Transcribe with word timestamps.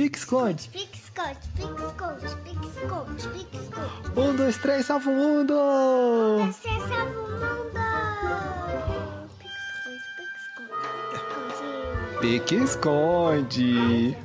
Pique-esconde. 0.00 0.70
Pique-esconde, 0.70 1.38
pique-esconde, 1.56 2.34
pique-esconde, 2.42 3.28
pique-esconde. 3.34 4.18
Um, 4.18 4.34
dois, 4.34 4.56
três, 4.56 4.86
salva 4.86 5.10
o 5.10 5.14
mundo! 5.14 5.54
Você 6.46 6.70
salva 6.70 7.20
o 7.20 7.28
mundo! 7.28 7.78
Pique-esconde, 9.38 10.00
pique-esconde, 10.16 12.18
Pique-esconde. 12.18 13.52
pique-esconde. 13.52 14.16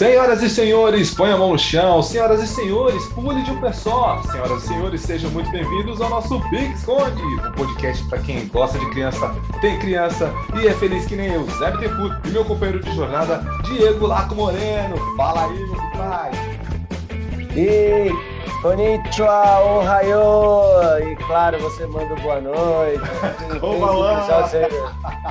Senhoras 0.00 0.42
e 0.42 0.48
senhores, 0.48 1.10
põe 1.14 1.30
a 1.30 1.36
mão 1.36 1.52
no 1.52 1.58
chão. 1.58 2.02
Senhoras 2.02 2.42
e 2.42 2.46
senhores, 2.46 3.04
pule 3.08 3.42
de 3.42 3.50
um 3.50 3.60
pé 3.60 3.70
só. 3.70 4.22
Senhoras 4.22 4.64
e 4.64 4.68
senhores, 4.68 5.02
sejam 5.02 5.30
muito 5.30 5.50
bem-vindos 5.50 6.00
ao 6.00 6.08
nosso 6.08 6.38
Big 6.48 6.72
Esconde, 6.72 7.22
um 7.22 7.52
podcast 7.52 8.02
para 8.08 8.18
quem 8.20 8.48
gosta 8.48 8.78
de 8.78 8.86
criança, 8.88 9.30
tem 9.60 9.78
criança 9.78 10.32
e 10.58 10.66
é 10.66 10.72
feliz 10.72 11.04
que 11.04 11.16
nem 11.16 11.34
eu, 11.34 11.44
Zé 11.58 11.70
Bittencourt, 11.72 12.16
e 12.24 12.30
meu 12.30 12.46
companheiro 12.46 12.80
de 12.82 12.96
jornada, 12.96 13.44
Diego 13.64 14.06
Laco 14.06 14.34
Moreno. 14.34 14.96
Fala 15.18 15.44
aí, 15.44 15.58
meu 15.66 15.90
pai. 15.94 16.30
E 17.54 18.10
konnichiwa, 18.62 19.60
ohayo! 19.60 21.10
E 21.12 21.16
claro, 21.26 21.58
você 21.58 21.86
manda 21.86 22.14
boa 22.22 22.40
noite. 22.40 23.02
Você- 23.60 24.66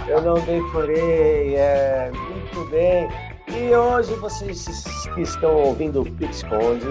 Eu 0.08 0.22
não 0.22 0.36
decorei, 0.36 1.56
é 1.56 2.12
muito 2.14 2.70
bem. 2.70 3.10
E 3.58 3.76
hoje 3.76 4.14
vocês 4.16 4.66
que 5.14 5.22
estão 5.22 5.56
ouvindo 5.56 6.02
o 6.02 6.16
Pixconde, 6.18 6.86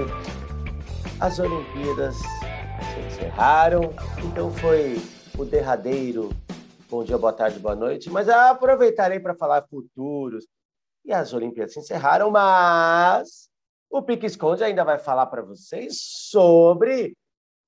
as 1.20 1.38
Olimpíadas 1.38 2.16
se 2.16 3.00
encerraram, 3.06 3.94
então 4.24 4.50
foi 4.52 4.96
o 5.38 5.44
derradeiro 5.44 6.30
bom 6.88 7.04
dia, 7.04 7.18
boa 7.18 7.32
tarde, 7.32 7.58
boa 7.58 7.76
noite, 7.76 8.08
mas 8.08 8.28
aproveitarei 8.28 9.20
para 9.20 9.34
falar 9.34 9.66
futuros. 9.68 10.46
E 11.04 11.12
as 11.12 11.32
Olimpíadas 11.32 11.74
se 11.74 11.80
encerraram, 11.80 12.30
mas 12.30 13.48
o 13.90 14.02
Pique 14.02 14.26
Esconde 14.26 14.64
ainda 14.64 14.84
vai 14.84 14.98
falar 14.98 15.26
para 15.26 15.42
vocês 15.42 15.98
sobre 16.00 17.14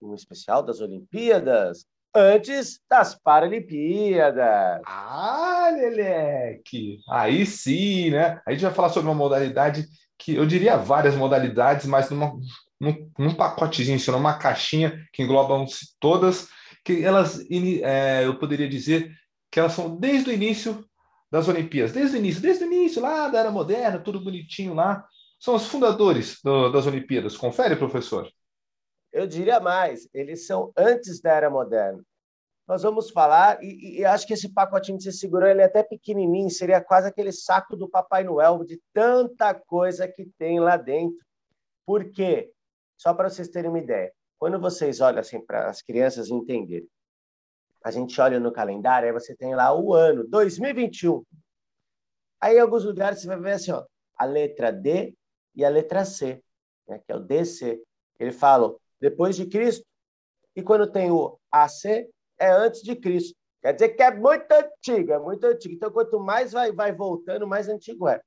um 0.01 0.15
especial 0.15 0.63
das 0.63 0.81
Olimpíadas 0.81 1.85
antes 2.15 2.81
das 2.89 3.15
Paralimpíadas. 3.15 4.81
Ah, 4.87 5.71
Leleque! 5.73 6.99
Aí 7.09 7.47
sim, 7.47 8.11
né? 8.11 8.41
A 8.47 8.53
gente 8.53 8.63
vai 8.63 8.73
falar 8.75 8.89
sobre 8.91 9.09
uma 9.09 9.17
modalidade 9.17 9.87
que 10.19 10.35
eu 10.35 10.45
diria 10.47 10.77
várias 10.77 11.15
modalidades, 11.17 11.87
mas 11.87 12.11
numa, 12.11 12.33
num, 12.81 13.11
num 13.19 13.35
pacotezinho, 13.35 13.97
assim, 13.97 14.11
numa 14.11 14.35
caixinha 14.39 15.07
que 15.13 15.23
englobam 15.23 15.65
todas, 15.99 16.49
que 16.85 17.03
elas, 17.05 17.41
é, 17.83 18.27
eu 18.27 18.39
poderia 18.39 18.69
dizer 18.69 19.13
que 19.51 19.59
elas 19.59 19.73
são 19.73 19.97
desde 19.97 20.31
o 20.31 20.33
início 20.33 20.85
das 21.31 21.49
Olimpíadas, 21.49 21.93
desde 21.93 22.17
o 22.17 22.19
início, 22.19 22.43
desde 22.43 22.65
o 22.65 22.67
início 22.67 23.01
lá 23.01 23.29
da 23.29 23.39
Era 23.41 23.51
Moderna, 23.51 23.99
tudo 24.01 24.21
bonitinho 24.21 24.75
lá. 24.75 25.05
São 25.39 25.55
os 25.55 25.67
fundadores 25.67 26.39
do- 26.45 26.71
das 26.71 26.87
Olimpíadas. 26.87 27.37
Confere, 27.37 27.77
professor? 27.77 28.29
Eu 29.13 29.27
diria 29.27 29.59
mais, 29.59 30.09
eles 30.15 30.47
são 30.47 30.73
antes 30.77 31.21
da 31.21 31.33
Era 31.33 31.51
Moderna. 31.51 32.03
Nós 32.67 32.83
vamos 32.83 33.11
falar, 33.11 33.61
e, 33.63 33.99
e 33.99 34.05
acho 34.05 34.25
que 34.27 34.33
esse 34.33 34.49
pacotinho 34.53 34.97
que 34.97 35.03
você 35.03 35.11
segurou, 35.11 35.49
ele 35.49 35.61
é 35.61 35.65
até 35.65 35.83
pequenininho, 35.83 36.49
seria 36.49 36.81
quase 36.81 37.09
aquele 37.09 37.33
saco 37.33 37.77
do 37.77 37.89
Papai 37.89 38.23
Noel, 38.23 38.65
de 38.65 38.81
tanta 38.93 39.53
coisa 39.53 40.07
que 40.07 40.25
tem 40.39 40.61
lá 40.61 40.77
dentro. 40.77 41.19
Por 41.85 42.13
quê? 42.13 42.53
Só 42.97 43.13
para 43.13 43.29
vocês 43.29 43.49
terem 43.49 43.69
uma 43.69 43.81
ideia. 43.81 44.13
Quando 44.39 44.61
vocês 44.61 45.01
olham 45.01 45.19
assim 45.19 45.45
para 45.45 45.69
as 45.69 45.83
crianças 45.83 46.31
entenderem, 46.31 46.89
a 47.83 47.91
gente 47.91 48.21
olha 48.21 48.39
no 48.39 48.53
calendário, 48.53 49.09
aí 49.09 49.13
você 49.13 49.35
tem 49.35 49.55
lá 49.55 49.75
o 49.75 49.93
ano, 49.93 50.25
2021. 50.29 51.25
Aí 52.41 52.57
em 52.57 52.61
alguns 52.61 52.85
lugares 52.85 53.21
você 53.21 53.27
vai 53.27 53.41
ver 53.41 53.53
assim, 53.53 53.73
ó, 53.73 53.85
a 54.17 54.25
letra 54.25 54.71
D 54.71 55.15
e 55.55 55.65
a 55.65 55.69
letra 55.69 56.05
C, 56.05 56.41
né, 56.87 57.01
que 57.05 57.11
é 57.11 57.17
o 57.17 57.21
DC. 57.21 57.83
Ele 58.19 58.31
fala 58.33 58.77
depois 59.01 59.37
de 59.37 59.47
Cristo, 59.47 59.87
e 60.55 60.63
quando 60.63 60.91
tem 60.91 61.11
o 61.11 61.39
AC, 61.51 62.09
é 62.39 62.51
antes 62.51 62.83
de 62.83 62.95
Cristo. 62.97 63.35
Quer 63.63 63.73
dizer 63.75 63.91
que 63.91 64.03
é 64.03 64.15
muito 64.15 64.51
antigo, 64.53 65.13
é 65.13 65.19
muito 65.19 65.45
antigo. 65.45 65.75
Então, 65.75 65.91
quanto 65.91 66.19
mais 66.19 66.53
vai, 66.53 66.73
vai 66.73 66.93
voltando, 66.93 67.47
mais 67.47 67.69
antigo 67.69 68.09
é. 68.09 68.23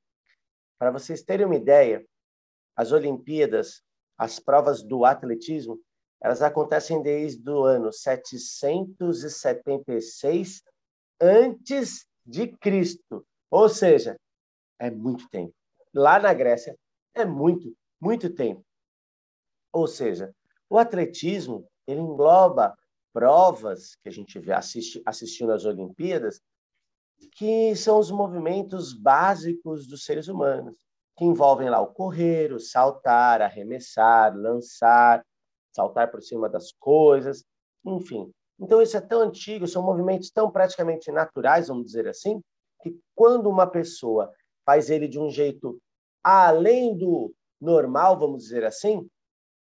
Para 0.78 0.92
vocês 0.92 1.24
terem 1.24 1.46
uma 1.46 1.56
ideia, 1.56 2.06
as 2.76 2.92
Olimpíadas, 2.92 3.82
as 4.18 4.40
provas 4.40 4.84
do 4.84 5.06
atletismo, 5.06 5.80
elas 6.22 6.42
acontecem 6.42 7.02
desde 7.02 7.50
o 7.50 7.64
ano 7.64 7.92
776 7.92 10.62
antes 11.20 12.06
de 12.26 12.48
Cristo. 12.58 13.26
Ou 13.50 13.68
seja, 13.68 14.18
é 14.80 14.90
muito 14.90 15.28
tempo. 15.30 15.54
Lá 15.94 16.18
na 16.20 16.34
Grécia, 16.34 16.78
é 17.14 17.26
muito, 17.26 17.76
muito 18.00 18.34
tempo. 18.34 18.64
Ou 19.72 19.88
seja, 19.88 20.34
o 20.74 20.80
atletismo, 20.80 21.68
ele 21.86 22.00
engloba 22.00 22.76
provas 23.14 23.96
que 24.02 24.10
a 24.10 24.12
gente 24.12 24.40
vê 24.40 24.54
assisti, 24.54 25.04
assistindo 25.06 25.52
às 25.52 25.66
Olimpíadas, 25.66 26.42
que 27.34 27.76
são 27.76 28.00
os 28.00 28.10
movimentos 28.10 28.92
básicos 28.92 29.86
dos 29.86 30.04
seres 30.04 30.28
humanos, 30.28 30.76
que 31.16 31.24
envolvem 31.24 31.70
lá 31.70 31.80
o 31.80 31.94
correr, 31.94 32.52
o 32.52 32.60
saltar, 32.60 33.40
arremessar, 33.40 34.36
lançar, 34.36 35.24
saltar 35.72 36.10
por 36.10 36.24
cima 36.24 36.50
das 36.50 36.72
coisas, 36.80 37.46
enfim. 37.86 38.32
Então 38.60 38.82
isso 38.82 38.98
é 38.98 39.02
tão 39.02 39.22
antigo, 39.22 39.68
são 39.68 39.84
movimentos 39.84 40.32
tão 40.32 40.50
praticamente 40.50 41.12
naturais, 41.12 41.68
vamos 41.68 41.86
dizer 41.86 42.08
assim, 42.08 42.42
que 42.82 43.00
quando 43.14 43.48
uma 43.48 43.68
pessoa 43.68 44.34
faz 44.66 44.90
ele 44.90 45.08
de 45.08 45.20
um 45.20 45.30
jeito 45.30 45.80
além 46.24 46.98
do 46.98 47.32
normal, 47.62 48.18
vamos 48.18 48.42
dizer 48.42 48.66
assim, 48.66 49.08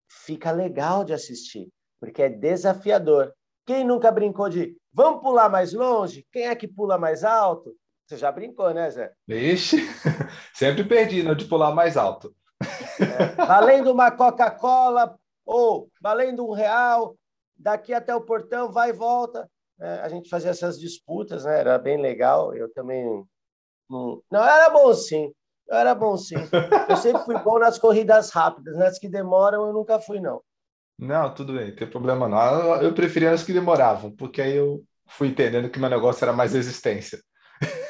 fica 0.07 0.51
legal 0.51 1.03
de 1.03 1.13
assistir, 1.13 1.69
porque 1.99 2.23
é 2.23 2.29
desafiador. 2.29 3.33
Quem 3.65 3.83
nunca 3.83 4.11
brincou 4.11 4.49
de 4.49 4.75
vamos 4.93 5.21
pular 5.21 5.49
mais 5.49 5.73
longe? 5.73 6.25
Quem 6.31 6.47
é 6.47 6.55
que 6.55 6.67
pula 6.67 6.97
mais 6.97 7.23
alto? 7.23 7.75
Você 8.07 8.17
já 8.17 8.31
brincou, 8.31 8.73
né, 8.73 8.89
Zé? 8.89 9.11
Vixe, 9.27 9.77
sempre 10.55 10.83
perdi, 10.85 11.23
né, 11.23 11.35
de 11.35 11.45
pular 11.45 11.75
mais 11.75 11.97
alto. 11.97 12.33
É, 12.99 13.45
valendo 13.45 13.91
uma 13.91 14.09
Coca-Cola 14.09 15.19
ou 15.45 15.89
valendo 16.01 16.47
um 16.47 16.53
real, 16.53 17.17
daqui 17.55 17.93
até 17.93 18.15
o 18.15 18.21
portão, 18.21 18.71
vai 18.71 18.89
e 18.89 18.93
volta. 18.93 19.49
É, 19.79 19.99
a 19.99 20.09
gente 20.09 20.29
fazia 20.29 20.51
essas 20.51 20.79
disputas, 20.79 21.45
né? 21.45 21.59
Era 21.59 21.77
bem 21.77 22.01
legal. 22.01 22.55
Eu 22.55 22.71
também. 22.73 23.23
Não, 23.89 24.21
não 24.31 24.43
era 24.43 24.69
bom 24.69 24.93
sim. 24.93 25.31
Eu 25.69 25.77
era 25.77 25.93
bom 25.93 26.17
sim. 26.17 26.35
Eu 26.89 26.97
sempre 26.97 27.23
fui 27.23 27.37
bom 27.39 27.59
nas 27.59 27.77
corridas 27.77 28.29
rápidas, 28.29 28.77
nas 28.77 28.97
que 28.97 29.09
demoram 29.09 29.67
eu 29.67 29.73
nunca 29.73 29.99
fui, 29.99 30.19
não. 30.19 30.41
Não, 30.97 31.33
tudo 31.33 31.53
bem, 31.53 31.69
não 31.69 31.75
tem 31.75 31.89
problema 31.89 32.27
não. 32.27 32.75
Eu, 32.75 32.81
eu 32.83 32.93
preferia 32.93 33.31
as 33.31 33.43
que 33.43 33.53
demoravam, 33.53 34.11
porque 34.11 34.41
aí 34.41 34.55
eu 34.55 34.83
fui 35.07 35.27
entendendo 35.27 35.69
que 35.69 35.79
meu 35.79 35.89
negócio 35.89 36.23
era 36.23 36.33
mais 36.33 36.53
resistência. 36.53 37.21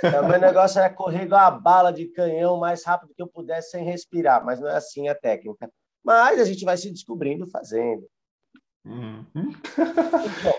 O 0.04 0.28
meu 0.28 0.40
negócio 0.40 0.80
era 0.80 0.94
correr 0.94 1.24
igual 1.24 1.42
a 1.42 1.52
bala 1.52 1.92
de 1.92 2.08
canhão 2.08 2.56
o 2.56 2.60
mais 2.60 2.84
rápido 2.86 3.14
que 3.16 3.22
eu 3.22 3.28
pudesse 3.28 3.72
sem 3.72 3.84
respirar, 3.84 4.44
mas 4.46 4.60
não 4.60 4.68
é 4.68 4.76
assim 4.76 5.08
a 5.08 5.16
técnica. 5.16 5.70
Mas 6.04 6.40
a 6.40 6.46
gente 6.46 6.64
vai 6.64 6.78
se 6.78 6.92
descobrindo 6.92 7.48
fazendo. 7.48 8.08
Uhum. 8.86 9.26
Então, 9.36 10.54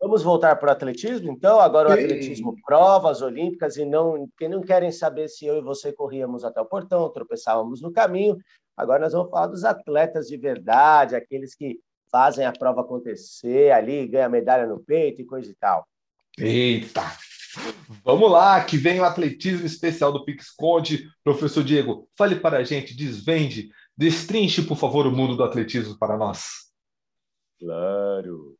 vamos 0.00 0.22
voltar 0.22 0.56
para 0.56 0.68
o 0.68 0.72
atletismo, 0.72 1.30
então? 1.30 1.60
Agora 1.60 1.90
o 1.90 1.92
Sim. 1.92 2.04
atletismo, 2.04 2.56
provas 2.64 3.20
olímpicas, 3.20 3.76
e 3.76 3.84
não, 3.84 4.26
porque 4.28 4.48
não 4.48 4.62
querem 4.62 4.90
saber 4.90 5.28
se 5.28 5.44
eu 5.44 5.58
e 5.58 5.62
você 5.62 5.92
corríamos 5.92 6.44
até 6.44 6.60
o 6.60 6.66
portão, 6.66 7.10
tropeçávamos 7.12 7.82
no 7.82 7.92
caminho. 7.92 8.38
Agora 8.76 9.00
nós 9.00 9.12
vamos 9.12 9.30
falar 9.30 9.48
dos 9.48 9.64
atletas 9.64 10.26
de 10.26 10.36
verdade, 10.38 11.14
aqueles 11.14 11.54
que 11.54 11.78
fazem 12.10 12.46
a 12.46 12.52
prova 12.52 12.80
acontecer 12.80 13.70
ali, 13.70 14.08
ganham 14.08 14.30
medalha 14.30 14.66
no 14.66 14.80
peito 14.80 15.20
e 15.20 15.26
coisa 15.26 15.50
e 15.50 15.54
tal. 15.54 15.86
Eita! 16.38 17.02
Vamos 18.04 18.30
lá, 18.30 18.64
que 18.64 18.76
vem 18.76 19.00
o 19.00 19.04
atletismo 19.04 19.66
especial 19.66 20.12
do 20.12 20.24
Pix 20.24 20.50
Conde. 20.50 21.08
Professor 21.22 21.64
Diego, 21.64 22.08
fale 22.16 22.36
para 22.36 22.58
a 22.58 22.64
gente, 22.64 22.96
desvende, 22.96 23.68
destrinche, 23.96 24.62
por 24.62 24.76
favor, 24.76 25.06
o 25.06 25.10
mundo 25.10 25.36
do 25.36 25.42
atletismo 25.42 25.98
para 25.98 26.16
nós. 26.16 26.70
Claro, 27.58 28.56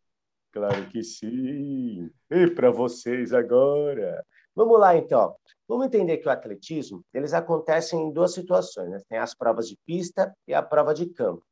claro 0.52 0.88
que 0.88 1.02
sim. 1.02 2.10
E 2.30 2.50
para 2.54 2.70
vocês 2.70 3.32
agora. 3.32 4.24
Vamos 4.54 4.78
lá, 4.78 4.96
então. 4.96 5.34
Vamos 5.68 5.86
entender 5.86 6.18
que 6.18 6.28
o 6.28 6.30
atletismo, 6.30 7.04
eles 7.14 7.32
acontecem 7.32 8.00
em 8.00 8.12
duas 8.12 8.34
situações, 8.34 8.90
né? 8.90 9.00
Tem 9.08 9.18
as 9.18 9.34
provas 9.34 9.68
de 9.68 9.76
pista 9.86 10.34
e 10.46 10.52
a 10.52 10.62
prova 10.62 10.92
de 10.92 11.06
campo. 11.06 11.44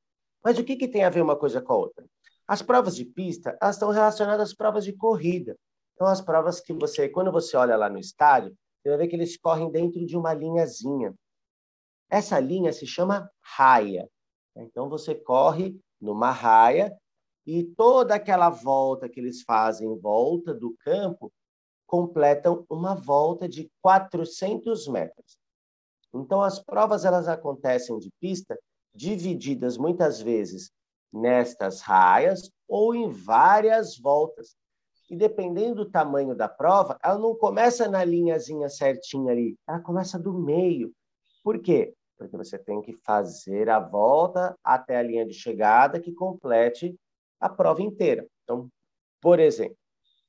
Mas 0.44 0.58
o 0.58 0.64
que, 0.64 0.76
que 0.76 0.88
tem 0.88 1.04
a 1.04 1.10
ver 1.10 1.22
uma 1.22 1.36
coisa 1.36 1.60
com 1.60 1.72
a 1.72 1.76
outra? 1.76 2.04
As 2.46 2.62
provas 2.62 2.96
de 2.96 3.04
pista, 3.04 3.56
elas 3.60 3.76
estão 3.76 3.90
relacionadas 3.90 4.50
às 4.50 4.54
provas 4.54 4.84
de 4.84 4.92
corrida. 4.92 5.56
Então, 5.94 6.06
as 6.06 6.20
provas 6.20 6.60
que 6.60 6.72
você, 6.72 7.08
quando 7.08 7.30
você 7.30 7.56
olha 7.56 7.76
lá 7.76 7.88
no 7.88 7.98
estádio, 7.98 8.56
você 8.82 8.88
vai 8.88 8.98
ver 8.98 9.08
que 9.08 9.16
eles 9.16 9.36
correm 9.36 9.70
dentro 9.70 10.04
de 10.04 10.16
uma 10.16 10.32
linhazinha. 10.32 11.14
Essa 12.10 12.40
linha 12.40 12.72
se 12.72 12.86
chama 12.86 13.30
raia. 13.40 14.08
Então, 14.56 14.88
você 14.88 15.14
corre 15.14 15.78
numa 16.00 16.30
raia 16.30 16.96
e 17.50 17.64
toda 17.64 18.14
aquela 18.14 18.50
volta 18.50 19.08
que 19.08 19.18
eles 19.18 19.40
fazem 19.40 19.90
em 19.90 19.98
volta 19.98 20.52
do 20.52 20.76
campo 20.80 21.32
completam 21.86 22.66
uma 22.68 22.94
volta 22.94 23.48
de 23.48 23.70
400 23.80 24.86
metros. 24.86 25.38
Então, 26.12 26.42
as 26.42 26.62
provas 26.62 27.06
elas 27.06 27.26
acontecem 27.26 27.98
de 27.98 28.10
pista 28.20 28.54
divididas 28.94 29.78
muitas 29.78 30.20
vezes 30.20 30.70
nestas 31.10 31.80
raias 31.80 32.50
ou 32.68 32.94
em 32.94 33.08
várias 33.08 33.96
voltas. 33.96 34.54
E 35.08 35.16
dependendo 35.16 35.86
do 35.86 35.90
tamanho 35.90 36.34
da 36.34 36.50
prova, 36.50 36.98
ela 37.02 37.18
não 37.18 37.34
começa 37.34 37.88
na 37.88 38.04
linhazinha 38.04 38.68
certinha 38.68 39.32
ali, 39.32 39.56
ela 39.66 39.80
começa 39.80 40.18
do 40.18 40.34
meio. 40.34 40.92
Por 41.42 41.58
quê? 41.62 41.94
Porque 42.18 42.36
você 42.36 42.58
tem 42.58 42.82
que 42.82 42.92
fazer 42.92 43.70
a 43.70 43.80
volta 43.80 44.54
até 44.62 44.98
a 44.98 45.02
linha 45.02 45.24
de 45.24 45.32
chegada 45.32 45.98
que 45.98 46.12
complete 46.12 46.94
a 47.40 47.48
prova 47.48 47.82
inteira. 47.82 48.26
Então, 48.42 48.70
por 49.20 49.40
exemplo, 49.40 49.76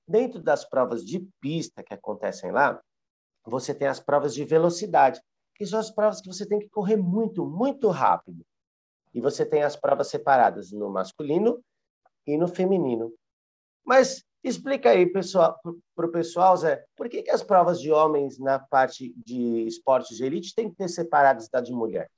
dentro 0.07 0.41
das 0.41 0.65
provas 0.65 1.06
de 1.06 1.19
pista 1.39 1.83
que 1.83 1.94
acontecem 1.94 2.51
lá, 2.51 2.81
você 3.45 3.73
tem 3.73 3.88
as 3.88 4.00
provas 4.00 4.33
de 4.33 4.44
velocidade, 4.44 5.21
que 5.56 5.65
são 5.65 5.79
as 5.79 5.91
provas 5.91 6.21
que 6.21 6.27
você 6.27 6.47
tem 6.47 6.59
que 6.59 6.69
correr 6.69 6.97
muito, 6.97 7.45
muito 7.45 7.89
rápido. 7.89 8.45
E 9.13 9.19
você 9.19 9.45
tem 9.45 9.63
as 9.63 9.75
provas 9.75 10.07
separadas 10.07 10.71
no 10.71 10.89
masculino 10.89 11.63
e 12.25 12.38
no 12.38 12.47
feminino. 12.47 13.11
Mas 13.83 14.23
explica 14.44 14.91
aí 14.91 15.06
para 15.06 16.06
o 16.06 16.11
pessoal, 16.11 16.57
Zé, 16.57 16.83
por 16.95 17.09
que, 17.09 17.23
que 17.23 17.31
as 17.31 17.44
provas 17.44 17.81
de 17.81 17.91
homens 17.91 18.38
na 18.38 18.59
parte 18.59 19.13
de 19.17 19.65
esportes 19.65 20.17
de 20.17 20.23
elite 20.23 20.53
têm 20.56 20.69
que 20.69 20.75
ter 20.75 20.88
separadas 20.88 21.50
da 21.50 21.59
de 21.59 21.71
mulher? 21.71 22.09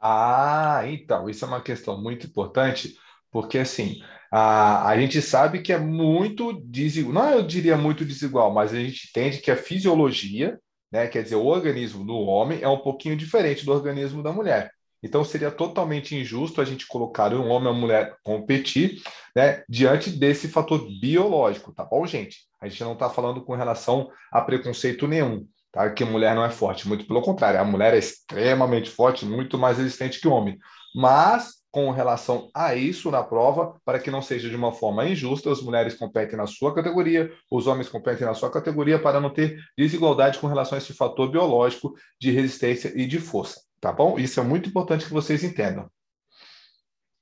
Ah, 0.00 0.82
então, 0.86 1.30
isso 1.30 1.44
é 1.44 1.48
uma 1.48 1.62
questão 1.62 2.00
muito 2.00 2.26
importante, 2.26 2.98
porque 3.34 3.58
assim, 3.58 4.00
a, 4.30 4.88
a 4.88 4.96
gente 4.96 5.20
sabe 5.20 5.60
que 5.60 5.72
é 5.72 5.78
muito 5.78 6.52
desigual, 6.52 7.14
não 7.14 7.30
eu 7.32 7.42
diria 7.42 7.76
muito 7.76 8.04
desigual, 8.04 8.54
mas 8.54 8.72
a 8.72 8.76
gente 8.76 9.08
entende 9.08 9.38
que 9.38 9.50
a 9.50 9.56
fisiologia, 9.56 10.56
né, 10.92 11.08
quer 11.08 11.24
dizer, 11.24 11.34
o 11.34 11.44
organismo 11.44 12.06
do 12.06 12.14
homem 12.14 12.60
é 12.62 12.68
um 12.68 12.78
pouquinho 12.78 13.16
diferente 13.16 13.66
do 13.66 13.72
organismo 13.72 14.22
da 14.22 14.32
mulher. 14.32 14.70
Então 15.02 15.24
seria 15.24 15.50
totalmente 15.50 16.14
injusto 16.14 16.60
a 16.60 16.64
gente 16.64 16.86
colocar 16.86 17.34
um 17.34 17.48
homem 17.48 17.66
ou 17.66 17.72
uma 17.72 17.80
mulher 17.80 18.14
competir 18.22 19.02
né, 19.34 19.64
diante 19.68 20.10
desse 20.10 20.46
fator 20.46 20.88
biológico, 21.00 21.74
tá 21.74 21.84
bom, 21.84 22.06
gente? 22.06 22.36
A 22.60 22.68
gente 22.68 22.84
não 22.84 22.92
está 22.92 23.10
falando 23.10 23.44
com 23.44 23.56
relação 23.56 24.08
a 24.30 24.40
preconceito 24.40 25.08
nenhum, 25.08 25.44
tá? 25.72 25.90
Que 25.90 26.04
mulher 26.04 26.36
não 26.36 26.44
é 26.44 26.50
forte, 26.50 26.86
muito 26.86 27.04
pelo 27.04 27.20
contrário, 27.20 27.58
a 27.58 27.64
mulher 27.64 27.94
é 27.94 27.98
extremamente 27.98 28.88
forte, 28.88 29.26
muito 29.26 29.58
mais 29.58 29.78
resistente 29.78 30.20
que 30.20 30.28
o 30.28 30.32
homem. 30.32 30.56
Mas 30.94 31.63
com 31.74 31.90
relação 31.90 32.48
a 32.54 32.76
isso 32.76 33.10
na 33.10 33.24
prova, 33.24 33.80
para 33.84 33.98
que 33.98 34.08
não 34.08 34.22
seja 34.22 34.48
de 34.48 34.54
uma 34.54 34.70
forma 34.70 35.08
injusta, 35.08 35.50
as 35.50 35.60
mulheres 35.60 35.96
competem 35.96 36.36
na 36.36 36.46
sua 36.46 36.72
categoria, 36.72 37.32
os 37.50 37.66
homens 37.66 37.88
competem 37.88 38.24
na 38.24 38.32
sua 38.32 38.48
categoria, 38.48 38.96
para 38.96 39.20
não 39.20 39.28
ter 39.28 39.58
desigualdade 39.76 40.38
com 40.38 40.46
relação 40.46 40.76
a 40.76 40.80
esse 40.80 40.92
fator 40.92 41.28
biológico 41.28 41.92
de 42.20 42.30
resistência 42.30 42.92
e 42.94 43.04
de 43.04 43.18
força. 43.18 43.60
Tá 43.80 43.92
bom? 43.92 44.16
Isso 44.16 44.38
é 44.38 44.44
muito 44.44 44.68
importante 44.68 45.04
que 45.04 45.12
vocês 45.12 45.42
entendam. 45.42 45.90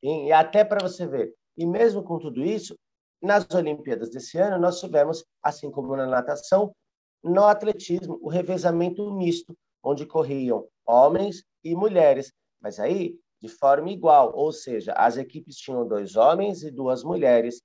E, 0.03 0.31
até 0.31 0.63
para 0.63 0.87
você 0.87 1.07
ver, 1.07 1.33
e 1.57 1.65
mesmo 1.65 2.03
com 2.03 2.19
tudo 2.19 2.45
isso, 2.45 2.77
nas 3.23 3.49
Olimpíadas 3.55 4.11
desse 4.11 4.37
ano, 4.37 4.61
nós 4.61 4.79
tivemos, 4.79 5.25
assim 5.43 5.71
como 5.71 5.97
na 5.97 6.07
natação, 6.07 6.75
no 7.25 7.45
atletismo, 7.45 8.19
o 8.21 8.29
revezamento 8.29 9.11
misto, 9.15 9.57
onde 9.83 10.05
corriam 10.05 10.69
homens 10.87 11.43
e 11.65 11.75
mulheres, 11.75 12.31
mas 12.61 12.79
aí 12.79 13.17
de 13.43 13.49
forma 13.49 13.91
igual, 13.91 14.33
ou 14.37 14.53
seja, 14.53 14.93
as 14.93 15.17
equipes 15.17 15.57
tinham 15.57 15.87
dois 15.87 16.15
homens 16.15 16.63
e 16.63 16.71
duas 16.71 17.03
mulheres. 17.03 17.61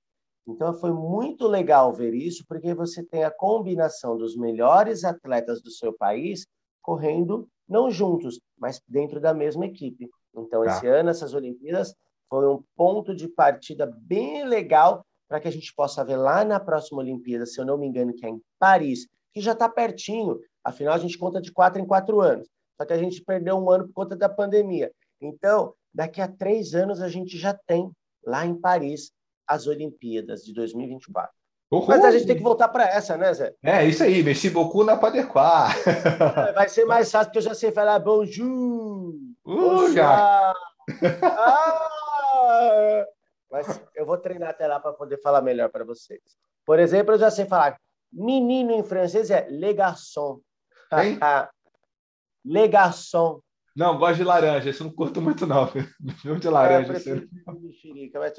Então 0.46 0.74
foi 0.74 0.92
muito 0.92 1.46
legal 1.46 1.92
ver 1.92 2.12
isso, 2.14 2.44
porque 2.48 2.74
você 2.74 3.04
tem 3.04 3.22
a 3.22 3.30
combinação 3.30 4.16
dos 4.16 4.36
melhores 4.36 5.04
atletas 5.04 5.62
do 5.62 5.70
seu 5.70 5.92
país 5.92 6.46
correndo 6.82 7.46
não 7.68 7.90
juntos, 7.90 8.40
mas 8.58 8.80
dentro 8.88 9.20
da 9.20 9.32
mesma 9.32 9.66
equipe. 9.66 10.08
Então, 10.34 10.64
tá. 10.64 10.70
esse 10.70 10.86
ano, 10.86 11.10
essas 11.10 11.34
Olimpíadas 11.34 11.94
foi 12.28 12.48
um 12.48 12.62
ponto 12.74 13.14
de 13.14 13.28
partida 13.28 13.86
bem 13.86 14.44
legal 14.44 15.04
para 15.28 15.38
que 15.38 15.48
a 15.48 15.50
gente 15.50 15.72
possa 15.74 16.04
ver 16.04 16.16
lá 16.16 16.44
na 16.44 16.58
próxima 16.58 17.00
Olimpíada, 17.00 17.44
se 17.44 17.60
eu 17.60 17.66
não 17.66 17.76
me 17.76 17.86
engano, 17.86 18.14
que 18.14 18.24
é 18.24 18.30
em 18.30 18.40
Paris, 18.58 19.06
que 19.32 19.40
já 19.40 19.52
está 19.52 19.68
pertinho. 19.68 20.40
Afinal, 20.64 20.94
a 20.94 20.98
gente 20.98 21.18
conta 21.18 21.40
de 21.40 21.52
quatro 21.52 21.80
em 21.80 21.86
quatro 21.86 22.20
anos. 22.20 22.48
Só 22.80 22.86
que 22.86 22.92
a 22.92 22.98
gente 22.98 23.22
perdeu 23.22 23.56
um 23.56 23.70
ano 23.70 23.86
por 23.88 23.92
conta 23.92 24.16
da 24.16 24.28
pandemia. 24.28 24.90
Então, 25.20 25.74
daqui 25.92 26.20
a 26.20 26.28
três 26.28 26.74
anos, 26.74 27.00
a 27.00 27.08
gente 27.08 27.38
já 27.38 27.54
tem 27.54 27.90
lá 28.24 28.46
em 28.46 28.54
Paris 28.54 29.10
as 29.46 29.66
Olimpíadas 29.66 30.44
de 30.44 30.52
2024. 30.52 31.30
Uhul. 31.70 31.86
Mas 31.86 32.04
a 32.04 32.10
gente 32.10 32.26
tem 32.26 32.36
que 32.36 32.42
voltar 32.42 32.68
para 32.68 32.88
essa, 32.88 33.16
né, 33.16 33.32
Zé? 33.34 33.54
É, 33.62 33.84
isso 33.84 34.02
aí, 34.02 34.22
merci 34.22 34.48
beaucoup 34.48 34.84
na 34.84 34.96
Padequá. 34.96 35.68
É, 36.48 36.52
vai 36.52 36.68
ser 36.68 36.86
mais 36.86 37.10
fácil, 37.10 37.26
porque 37.26 37.38
eu 37.38 37.42
já 37.42 37.54
sei 37.54 37.70
falar 37.72 37.98
bonjour. 37.98 39.14
Uh, 39.44 39.92
já. 39.92 40.54
Ah, 42.50 43.04
mas 43.50 43.80
eu 43.94 44.06
vou 44.06 44.16
treinar 44.16 44.50
até 44.50 44.66
lá 44.66 44.80
para 44.80 44.92
poder 44.92 45.20
falar 45.20 45.42
melhor 45.42 45.68
para 45.68 45.84
vocês. 45.84 46.20
Por 46.64 46.78
exemplo, 46.78 47.14
eu 47.14 47.18
já 47.18 47.30
sei 47.30 47.44
falar 47.44 47.78
menino 48.12 48.72
em 48.72 48.82
francês 48.82 49.30
é 49.30 49.46
le 49.48 49.72
garçon. 49.74 50.40
le 52.44 52.68
garçon. 52.68 53.40
Não, 53.78 53.96
gosto 53.96 54.16
de 54.16 54.24
laranja, 54.24 54.70
isso 54.70 54.82
não 54.82 54.90
curto 54.90 55.22
muito, 55.22 55.46
não. 55.46 55.70
Não 56.24 56.36
de 56.40 56.48
laranja. 56.48 56.94
É, 56.94 57.52
mexerica, 57.52 58.18
mas. 58.18 58.34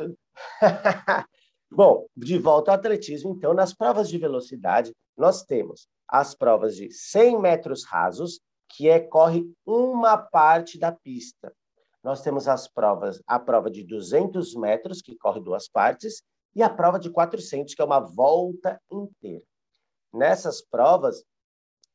Bom, 1.71 2.07
de 2.13 2.37
volta 2.37 2.71
ao 2.71 2.75
atletismo, 2.75 3.33
então, 3.37 3.53
nas 3.53 3.73
provas 3.73 4.09
de 4.09 4.17
velocidade, 4.17 4.93
nós 5.17 5.43
temos 5.43 5.87
as 6.09 6.35
provas 6.35 6.75
de 6.75 6.91
100 6.91 7.39
metros 7.39 7.85
rasos, 7.85 8.41
que 8.67 8.89
é 8.89 8.99
corre 8.99 9.49
uma 9.65 10.17
parte 10.17 10.77
da 10.77 10.91
pista. 10.91 11.53
Nós 12.03 12.21
temos 12.21 12.49
as 12.49 12.67
provas, 12.67 13.21
a 13.25 13.39
prova 13.39 13.71
de 13.71 13.85
200 13.85 14.55
metros, 14.55 15.01
que 15.01 15.15
corre 15.15 15.39
duas 15.39 15.69
partes, 15.69 16.21
e 16.53 16.61
a 16.61 16.69
prova 16.69 16.99
de 16.99 17.09
400, 17.09 17.73
que 17.73 17.81
é 17.81 17.85
uma 17.85 18.01
volta 18.01 18.77
inteira. 18.91 19.45
Nessas 20.11 20.61
provas, 20.61 21.23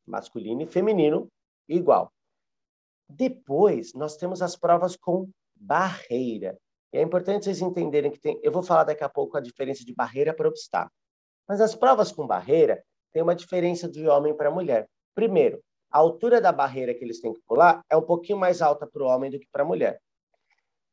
masculino 0.07 0.63
e 0.63 0.67
feminino, 0.67 1.29
igual. 1.69 2.11
Depois, 3.09 3.93
nós 3.95 4.17
temos 4.17 4.43
as 4.43 4.57
provas 4.57 4.97
com 4.97 5.29
barreira, 5.55 6.59
e 6.95 6.99
é 6.99 7.03
importante 7.03 7.45
vocês 7.45 7.61
entenderem 7.61 8.09
que 8.09 8.21
tem. 8.21 8.39
Eu 8.41 8.53
vou 8.53 8.63
falar 8.63 8.85
daqui 8.85 9.03
a 9.03 9.09
pouco 9.09 9.37
a 9.37 9.41
diferença 9.41 9.85
de 9.85 9.93
barreira 9.93 10.33
para 10.33 10.47
obstáculo. 10.47 10.93
Mas 11.49 11.61
as 11.61 11.75
provas 11.75 12.13
com 12.13 12.25
barreira 12.25 12.85
tem 13.13 13.21
uma 13.21 13.35
diferença 13.35 13.89
de 13.89 14.07
homem 14.07 14.33
para 14.33 14.49
mulher. 14.49 14.89
Primeiro, 15.13 15.61
a 15.91 15.99
altura 15.99 16.41
da 16.41 16.53
barreira 16.53 16.95
que 16.95 17.05
eles 17.05 17.21
têm 17.21 17.35
que 17.35 17.43
pular 17.47 17.85
é 17.91 17.97
um 17.97 18.03
pouquinho 18.03 18.39
mais 18.39 18.63
alta 18.63 18.87
para 18.87 19.03
o 19.03 19.07
homem 19.07 19.29
do 19.29 19.41
que 19.41 19.49
para 19.51 19.65
a 19.65 19.67
mulher. 19.67 20.01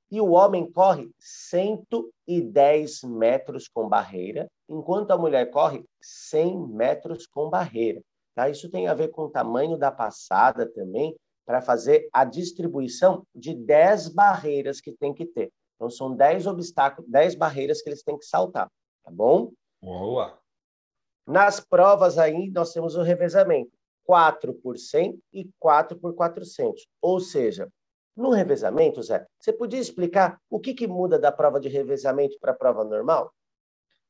E 0.10 0.20
o 0.20 0.32
homem 0.32 0.70
corre 0.72 1.10
110 1.20 3.04
metros 3.04 3.68
com 3.68 3.88
barreira, 3.88 4.50
enquanto 4.68 5.12
a 5.12 5.18
mulher 5.18 5.52
corre 5.52 5.86
100 6.02 6.68
metros 6.68 7.28
com 7.28 7.48
barreira. 7.48 8.02
Tá? 8.34 8.50
Isso 8.50 8.72
tem 8.72 8.88
a 8.88 8.96
ver 8.96 9.10
com 9.10 9.26
o 9.26 9.30
tamanho 9.30 9.78
da 9.78 9.92
passada 9.92 10.68
também, 10.68 11.16
para 11.46 11.62
fazer 11.62 12.08
a 12.14 12.24
distribuição 12.24 13.26
de 13.34 13.54
10 13.54 14.10
barreiras 14.10 14.80
que 14.80 14.92
tem 14.92 15.14
que 15.14 15.26
ter. 15.26 15.52
Então, 15.76 15.90
são 15.90 16.16
10 16.16 16.48
obstáculos, 16.48 17.10
10 17.10 17.36
barreiras 17.36 17.82
que 17.82 17.90
eles 17.90 18.04
têm 18.04 18.18
que 18.18 18.26
saltar, 18.26 18.70
tá 19.04 19.12
bom? 19.12 19.52
Boa! 19.82 20.40
Nas 21.26 21.60
provas 21.60 22.18
aí, 22.18 22.50
nós 22.52 22.74
temos 22.74 22.96
o 22.96 23.02
revezamento. 23.02 23.72
4 24.04 24.54
por 24.56 24.78
100 24.78 25.20
e 25.32 25.50
4 25.60 25.98
por 25.98 26.14
400. 26.14 26.88
Ou 27.02 27.20
seja, 27.20 27.72
no 28.16 28.32
revezamento, 28.32 29.02
Zé, 29.02 29.26
você 29.40 29.54
podia 29.54 29.80
explicar 29.80 30.40
o 30.50 30.60
que, 30.60 30.74
que 30.74 30.88
muda 30.88 31.18
da 31.18 31.32
prova 31.32 31.60
de 31.60 31.70
revezamento 31.70 32.38
para 32.40 32.52
a 32.52 32.56
prova 32.56 32.84
normal? 32.84 33.34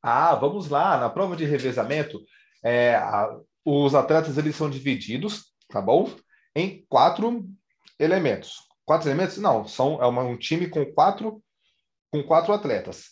Ah, 0.02 0.36
vamos 0.36 0.70
lá. 0.70 0.98
Na 0.98 1.10
prova 1.10 1.36
de 1.36 1.46
revezamento, 1.46 2.20
é, 2.64 2.96
a, 2.96 3.40
os 3.64 3.94
atletas 3.94 4.38
eles 4.38 4.56
são 4.56 4.70
divididos, 4.70 5.54
tá 5.70 5.80
bom? 5.80 6.10
Em 6.56 6.86
quatro 6.90 7.46
elementos. 8.00 8.68
Quatro 8.86 9.08
elementos? 9.08 9.38
Não, 9.38 9.66
são 9.66 10.02
é 10.02 10.06
uma, 10.06 10.24
um 10.24 10.38
time 10.38 10.68
com 10.68 10.86
quatro 10.86 11.42
com 12.12 12.22
quatro 12.24 12.52
atletas. 12.54 13.12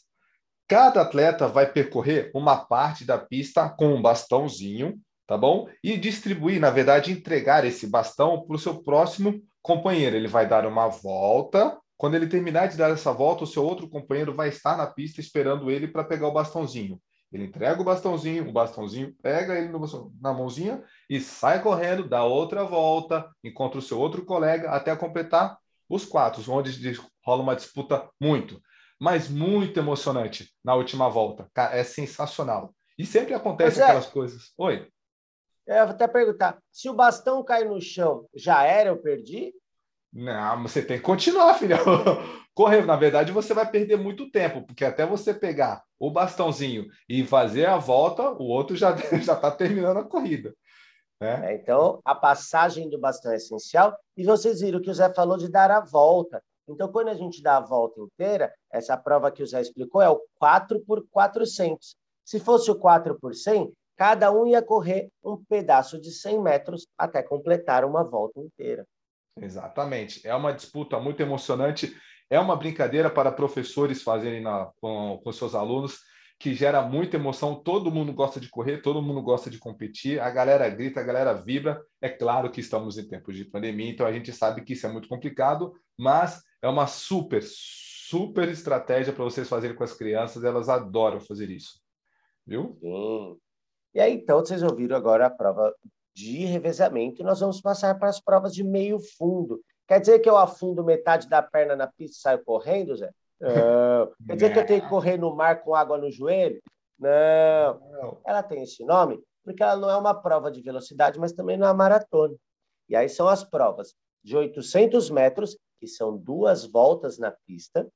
Cada 0.67 1.01
atleta 1.01 1.47
vai 1.47 1.71
percorrer 1.71 2.31
uma 2.35 2.57
parte 2.57 3.05
da 3.05 3.17
pista 3.17 3.69
com 3.69 3.95
um 3.95 4.01
bastãozinho, 4.01 4.99
tá 5.25 5.37
bom? 5.37 5.67
E 5.83 5.97
distribuir, 5.97 6.59
na 6.59 6.69
verdade, 6.69 7.11
entregar 7.11 7.65
esse 7.65 7.87
bastão 7.87 8.45
para 8.45 8.55
o 8.55 8.59
seu 8.59 8.83
próximo 8.83 9.41
companheiro. 9.61 10.15
Ele 10.15 10.27
vai 10.27 10.47
dar 10.47 10.67
uma 10.67 10.87
volta. 10.87 11.77
Quando 11.97 12.15
ele 12.15 12.27
terminar 12.27 12.67
de 12.67 12.77
dar 12.77 12.91
essa 12.91 13.11
volta, 13.11 13.45
o 13.45 13.47
seu 13.47 13.63
outro 13.63 13.89
companheiro 13.89 14.35
vai 14.35 14.49
estar 14.49 14.77
na 14.77 14.85
pista 14.85 15.19
esperando 15.19 15.71
ele 15.71 15.87
para 15.87 16.03
pegar 16.03 16.27
o 16.27 16.33
bastãozinho. 16.33 17.01
Ele 17.31 17.45
entrega 17.45 17.81
o 17.81 17.85
bastãozinho, 17.85 18.49
o 18.49 18.51
bastãozinho 18.51 19.15
pega 19.21 19.57
ele 19.57 19.69
no, 19.69 19.79
na 20.19 20.33
mãozinha 20.33 20.83
e 21.09 21.19
sai 21.19 21.61
correndo, 21.61 22.07
dá 22.07 22.23
outra 22.23 22.63
volta, 22.63 23.29
encontra 23.43 23.77
o 23.77 23.81
seu 23.81 23.99
outro 23.99 24.25
colega 24.25 24.71
até 24.71 24.95
completar 24.95 25.57
os 25.87 26.05
quatro, 26.05 26.43
onde 26.51 26.99
rola 27.23 27.43
uma 27.43 27.55
disputa 27.55 28.09
muito 28.19 28.59
mas 28.99 29.29
muito 29.29 29.79
emocionante 29.79 30.53
na 30.63 30.75
última 30.75 31.09
volta. 31.09 31.49
Cara, 31.53 31.75
é 31.75 31.83
sensacional. 31.83 32.75
E 32.97 33.05
sempre 33.05 33.33
acontece 33.33 33.79
é, 33.79 33.83
aquelas 33.83 34.07
coisas. 34.07 34.51
Oi. 34.57 34.87
Eu 35.65 35.85
vou 35.85 35.95
até 35.95 36.07
perguntar: 36.07 36.61
se 36.69 36.89
o 36.89 36.93
bastão 36.93 37.43
cair 37.43 37.69
no 37.69 37.79
chão, 37.79 38.27
já 38.35 38.63
era, 38.63 38.89
eu 38.89 38.97
perdi? 38.97 39.53
Não, 40.11 40.63
você 40.63 40.81
tem 40.81 40.97
que 40.97 41.03
continuar, 41.03 41.53
filhão. 41.59 41.79
Correr, 42.53 42.85
na 42.85 42.95
verdade, 42.95 43.31
você 43.31 43.53
vai 43.53 43.69
perder 43.69 43.97
muito 43.97 44.29
tempo, 44.31 44.63
porque 44.63 44.83
até 44.83 45.05
você 45.05 45.33
pegar 45.33 45.83
o 45.99 46.11
bastãozinho 46.11 46.87
e 47.07 47.25
fazer 47.25 47.65
a 47.65 47.77
volta, 47.77 48.31
o 48.31 48.43
outro 48.43 48.75
já 48.75 48.95
já 49.21 49.33
está 49.33 49.51
terminando 49.51 49.97
a 49.97 50.03
corrida. 50.03 50.53
Né? 51.21 51.51
É, 51.51 51.55
então, 51.55 52.01
a 52.03 52.15
passagem 52.15 52.89
do 52.89 52.99
bastão 52.99 53.31
é 53.31 53.35
essencial. 53.35 53.95
E 54.15 54.23
vocês 54.23 54.61
viram 54.61 54.81
que 54.81 54.89
o 54.89 54.93
Zé 54.93 55.13
falou 55.13 55.37
de 55.37 55.49
dar 55.49 55.69
a 55.69 55.81
volta. 55.81 56.41
Então, 56.67 56.91
quando 56.91 57.09
a 57.09 57.15
gente 57.15 57.41
dá 57.41 57.57
a 57.57 57.61
volta 57.61 57.99
inteira, 57.99 58.53
essa 58.71 58.95
prova 58.95 59.31
que 59.31 59.43
o 59.43 59.47
Zé 59.47 59.61
explicou 59.61 60.01
é 60.01 60.09
o 60.09 60.21
4 60.35 60.79
por 60.85 61.05
400. 61.11 61.95
Se 62.23 62.39
fosse 62.39 62.69
o 62.69 62.75
4 62.75 63.19
por 63.19 63.33
100, 63.33 63.71
cada 63.97 64.31
um 64.31 64.47
ia 64.47 64.61
correr 64.61 65.09
um 65.23 65.43
pedaço 65.43 65.99
de 65.99 66.11
100 66.11 66.41
metros 66.41 66.87
até 66.97 67.21
completar 67.23 67.83
uma 67.83 68.03
volta 68.03 68.39
inteira. 68.39 68.85
Exatamente. 69.41 70.25
É 70.27 70.35
uma 70.35 70.53
disputa 70.53 70.99
muito 70.99 71.21
emocionante. 71.21 71.95
É 72.29 72.39
uma 72.39 72.55
brincadeira 72.55 73.09
para 73.09 73.31
professores 73.31 74.03
fazerem 74.03 74.41
na, 74.41 74.69
com, 74.79 75.19
com 75.23 75.31
seus 75.31 75.55
alunos, 75.55 75.99
que 76.37 76.53
gera 76.53 76.81
muita 76.81 77.17
emoção. 77.17 77.55
Todo 77.55 77.91
mundo 77.91 78.13
gosta 78.13 78.39
de 78.39 78.49
correr, 78.49 78.81
todo 78.81 79.01
mundo 79.01 79.21
gosta 79.21 79.49
de 79.49 79.57
competir. 79.57 80.19
A 80.19 80.29
galera 80.29 80.69
grita, 80.69 80.99
a 80.99 81.03
galera 81.03 81.33
vibra. 81.33 81.81
É 82.01 82.09
claro 82.09 82.51
que 82.51 82.61
estamos 82.61 82.97
em 82.97 83.07
tempos 83.07 83.35
de 83.35 83.45
pandemia, 83.45 83.89
então 83.89 84.05
a 84.05 84.11
gente 84.11 84.31
sabe 84.31 84.63
que 84.63 84.73
isso 84.73 84.85
é 84.85 84.91
muito 84.91 85.07
complicado, 85.07 85.73
mas 85.97 86.43
é 86.61 86.67
uma 86.67 86.85
super, 86.85 87.41
super 87.43 88.47
estratégia 88.49 89.11
para 89.11 89.23
vocês 89.23 89.49
fazerem 89.49 89.75
com 89.75 89.83
as 89.83 89.93
crianças. 89.93 90.43
Elas 90.43 90.69
adoram 90.69 91.19
fazer 91.19 91.49
isso. 91.49 91.81
Viu? 92.45 92.77
Sim. 92.79 93.37
E 93.93 93.99
aí, 93.99 94.13
então, 94.13 94.39
vocês 94.39 94.61
ouviram 94.61 94.95
agora 94.95 95.25
a 95.25 95.29
prova 95.31 95.73
de 96.15 96.45
revezamento, 96.45 97.23
nós 97.23 97.39
vamos 97.39 97.61
passar 97.61 97.97
para 97.97 98.09
as 98.09 98.19
provas 98.19 98.53
de 98.53 98.63
meio 98.63 98.99
fundo. 99.17 99.61
Quer 99.87 99.99
dizer 99.99 100.19
que 100.19 100.29
eu 100.29 100.37
afundo 100.37 100.83
metade 100.83 101.27
da 101.27 101.41
perna 101.41 101.75
na 101.75 101.87
pista 101.87 102.17
e 102.17 102.21
saio 102.21 102.43
correndo, 102.43 102.95
Zé? 102.95 103.09
Não. 103.39 104.11
Quer 104.27 104.35
dizer 104.35 104.53
que 104.53 104.59
eu 104.59 104.65
tenho 104.65 104.81
que 104.81 104.89
correr 104.89 105.17
no 105.17 105.35
mar 105.35 105.63
com 105.63 105.73
água 105.73 105.97
no 105.97 106.11
joelho? 106.11 106.61
Não. 106.97 107.79
Não. 107.91 108.17
Ela 108.25 108.43
tem 108.43 108.63
esse 108.63 108.83
nome 108.83 109.19
porque 109.43 109.63
ela 109.63 109.75
não 109.77 109.89
é 109.89 109.97
uma 109.97 110.13
prova 110.13 110.51
de 110.51 110.61
velocidade, 110.61 111.19
mas 111.19 111.33
também 111.33 111.57
não 111.57 111.65
é 111.65 111.69
uma 111.69 111.75
maratona. 111.75 112.35
E 112.87 112.95
aí 112.95 113.09
são 113.09 113.27
as 113.27 113.43
provas 113.43 113.95
de 114.23 114.37
800 114.37 115.09
metros, 115.09 115.57
que 115.79 115.87
são 115.87 116.15
duas 116.15 116.65
voltas 116.65 117.17
na 117.17 117.31
pista, 117.47 117.87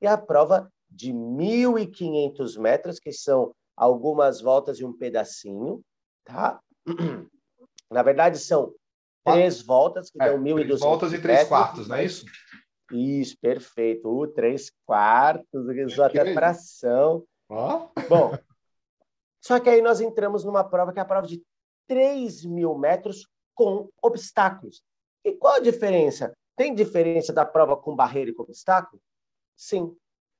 e 0.00 0.06
a 0.06 0.16
prova 0.16 0.72
de 0.88 1.12
1.500 1.12 2.58
metros, 2.58 2.98
que 2.98 3.12
são 3.12 3.54
algumas 3.76 4.40
voltas 4.40 4.78
e 4.78 4.84
um 4.84 4.96
pedacinho, 4.96 5.82
tá? 6.24 6.60
Na 7.92 8.02
verdade, 8.02 8.38
são 8.38 8.74
três 9.24 9.62
voltas, 9.62 10.10
que 10.10 10.20
É, 10.20 10.28
dão 10.30 10.38
1.200 10.38 10.64
três 10.66 10.80
voltas 10.80 11.12
e 11.12 11.18
três 11.20 11.38
metros. 11.38 11.48
quartos, 11.48 11.88
não 11.88 11.96
é 11.96 12.04
isso? 12.04 12.26
Isso, 12.90 13.36
perfeito. 13.40 14.08
O 14.08 14.26
três 14.26 14.70
quartos, 14.86 15.66
Que 15.66 16.00
até 16.02 16.24
isso? 16.24 16.34
fração. 16.34 17.24
Ó, 17.48 17.88
Bom, 18.08 18.32
só 19.40 19.58
que 19.60 19.68
aí 19.68 19.80
nós 19.82 20.00
entramos 20.00 20.44
numa 20.44 20.64
prova 20.64 20.92
que 20.92 20.98
é 20.98 21.02
a 21.02 21.06
prova 21.06 21.26
de 21.26 21.42
3 21.88 22.44
mil 22.44 22.76
metros 22.76 23.28
com 23.54 23.88
obstáculos. 24.02 24.82
E 25.24 25.32
qual 25.32 25.54
a 25.56 25.60
diferença? 25.60 26.32
Tem 26.56 26.74
diferença 26.74 27.32
da 27.32 27.44
prova 27.44 27.76
com 27.76 27.94
barreira 27.94 28.30
e 28.30 28.34
com 28.34 28.42
obstáculo? 28.42 29.00
Sim. 29.56 29.94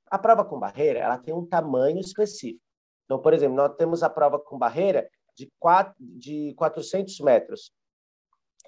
A 0.09 0.17
prova 0.17 0.43
com 0.45 0.59
barreira 0.59 0.99
ela 0.99 1.17
tem 1.17 1.33
um 1.33 1.45
tamanho 1.45 1.99
específico. 1.99 2.61
Então, 3.05 3.19
por 3.19 3.33
exemplo, 3.33 3.55
nós 3.55 3.75
temos 3.75 4.03
a 4.03 4.09
prova 4.09 4.39
com 4.39 4.57
barreira 4.57 5.09
de, 5.35 5.49
quatro, 5.59 5.95
de 5.99 6.53
400 6.55 7.19
metros, 7.19 7.71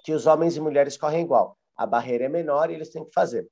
que 0.04 0.12
os 0.12 0.26
homens 0.26 0.56
e 0.56 0.60
mulheres 0.60 0.96
correm 0.96 1.22
igual. 1.22 1.56
A 1.76 1.86
barreira 1.86 2.24
é 2.24 2.28
menor 2.28 2.70
e 2.70 2.74
eles 2.74 2.90
têm 2.90 3.04
que 3.04 3.12
fazer. 3.12 3.48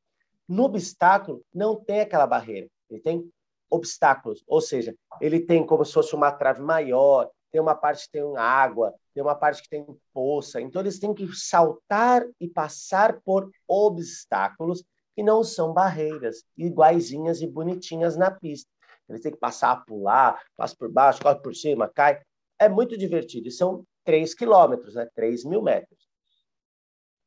No 0.49 0.65
obstáculo, 0.65 1.43
não 1.53 1.77
tem 1.77 2.01
aquela 2.01 2.27
barreira. 2.27 2.69
Ele 2.91 3.01
tem 3.01 3.31
obstáculos, 3.71 4.45
ou 4.47 4.61
seja, 4.61 4.95
ele 5.21 5.41
tem 5.41 5.67
como 5.67 5.85
se 5.85 5.93
fosse 5.93 6.15
uma 6.15 6.31
trave 6.31 6.63
maior, 6.63 7.29
tem 7.51 7.61
uma 7.61 7.75
parte 7.75 8.07
que 8.07 8.13
tem 8.13 8.37
água, 8.37 8.93
tem 9.15 9.23
uma 9.23 9.35
parte 9.35 9.63
que 9.63 9.69
tem 9.69 9.87
poça. 10.13 10.61
Então, 10.61 10.83
eles 10.83 10.99
têm 10.99 11.15
que 11.15 11.27
saltar 11.35 12.25
e 12.41 12.49
passar 12.49 13.21
por 13.25 13.51
obstáculos 13.67 14.85
que 15.15 15.23
não 15.23 15.45
são 15.45 15.73
barreiras, 15.73 16.45
iguaizinhas 16.57 17.41
e 17.41 17.47
bonitinhas 17.47 18.17
na 18.17 18.31
pista. 18.31 18.69
Eles 19.09 19.23
têm 19.23 19.33
que 19.33 19.39
passar, 19.39 19.85
pular, 19.85 20.43
passa 20.57 20.75
por 20.77 20.91
baixo, 20.91 21.23
corre 21.23 21.39
por 21.41 21.55
cima, 21.55 21.89
cai. 21.89 22.21
É 22.59 22.69
muito 22.69 22.97
divertido. 22.97 23.49
E 23.49 23.53
são 23.53 23.85
3 24.05 24.35
quilômetros, 24.35 24.95
né? 24.95 25.09
3 25.15 25.45
mil 25.45 25.63
metros. 25.63 26.09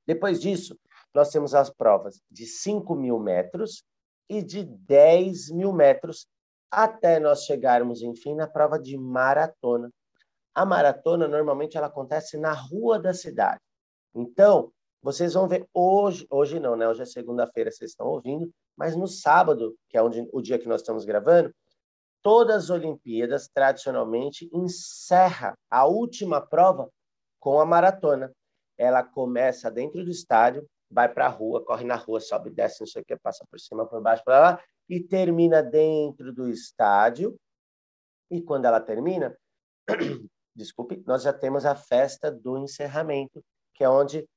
Depois 0.06 0.40
disso, 0.40 0.78
nós 1.14 1.30
temos 1.30 1.54
as 1.54 1.70
provas 1.70 2.22
de 2.32 2.46
5 2.46 2.96
mil 2.96 3.20
metros 3.20 3.84
e 4.30 4.42
de 4.42 4.64
10 4.64 5.52
mil 5.52 5.74
metros, 5.74 6.28
até 6.70 7.20
nós 7.20 7.44
chegarmos, 7.44 8.02
enfim, 8.02 8.36
na 8.36 8.48
prova 8.48 8.78
de 8.78 8.98
maratona. 8.98 9.92
A 10.54 10.66
maratona, 10.66 11.28
normalmente, 11.28 11.78
ela 11.78 11.88
acontece 11.88 12.38
na 12.38 12.52
rua 12.52 13.00
da 13.00 13.14
cidade. 13.14 13.62
Então, 14.14 14.72
vocês 15.02 15.34
vão 15.34 15.48
ver 15.48 15.66
hoje, 15.74 16.26
hoje 16.30 16.60
não, 16.60 16.76
né? 16.76 16.88
Hoje 16.88 17.02
é 17.02 17.06
segunda-feira, 17.06 17.72
vocês 17.72 17.92
estão 17.92 18.08
ouvindo, 18.08 18.52
mas 18.76 18.96
no 18.96 19.08
sábado, 19.08 19.76
que 19.90 19.98
é 19.98 20.02
onde, 20.02 20.28
o 20.34 20.42
dia 20.42 20.60
que 20.60 20.68
nós 20.68 20.82
estamos 20.82 21.06
gravando, 21.06 21.54
todas 22.22 22.66
as 22.66 22.70
Olimpíadas, 22.70 23.50
tradicionalmente, 23.54 24.50
encerra 24.54 25.58
a 25.70 25.86
última 25.86 26.42
prova 26.42 26.90
com 27.40 27.60
a 27.60 27.66
maratona. 27.66 28.32
Ela 28.78 29.04
começa 29.04 29.72
dentro 29.72 30.04
do 30.04 30.12
estádio, 30.12 30.68
vai 30.90 31.12
para 31.12 31.26
a 31.26 31.30
rua, 31.30 31.64
corre 31.64 31.86
na 31.86 31.96
rua, 31.96 32.20
sobe, 32.20 32.50
desce, 32.50 32.82
não 32.82 32.88
sei 32.88 33.02
o 33.02 33.06
que, 33.06 33.18
passa 33.18 33.46
por 33.50 33.60
cima, 33.60 33.88
por 33.88 34.02
baixo, 34.02 34.24
para 34.24 34.40
lá, 34.40 34.64
e 34.90 35.00
termina 35.02 35.62
dentro 35.62 36.34
do 36.34 36.50
estádio. 36.50 37.36
E 38.30 38.42
quando 38.42 38.66
ela 38.66 38.80
termina, 38.80 39.36
desculpe, 40.56 41.04
nós 41.06 41.24
já 41.24 41.34
temos 41.34 41.66
a 41.66 41.76
festa 41.76 42.32
do 42.32 42.58
encerramento, 42.58 43.44
que 43.74 43.84
é 43.84 43.90
onde 43.90 44.28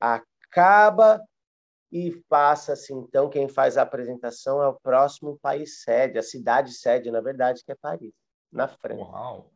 acaba 0.00 1.22
e 1.92 2.10
passa-se, 2.26 2.94
então, 2.94 3.28
quem 3.28 3.46
faz 3.46 3.76
a 3.76 3.82
apresentação 3.82 4.62
é 4.62 4.66
o 4.66 4.80
próximo 4.80 5.38
país 5.42 5.82
sede, 5.82 6.18
a 6.18 6.22
cidade 6.22 6.72
sede, 6.72 7.10
na 7.10 7.20
verdade, 7.20 7.62
que 7.62 7.70
é 7.70 7.74
Paris, 7.74 8.10
na 8.50 8.66
França. 8.66 9.02
Uau! 9.02 9.52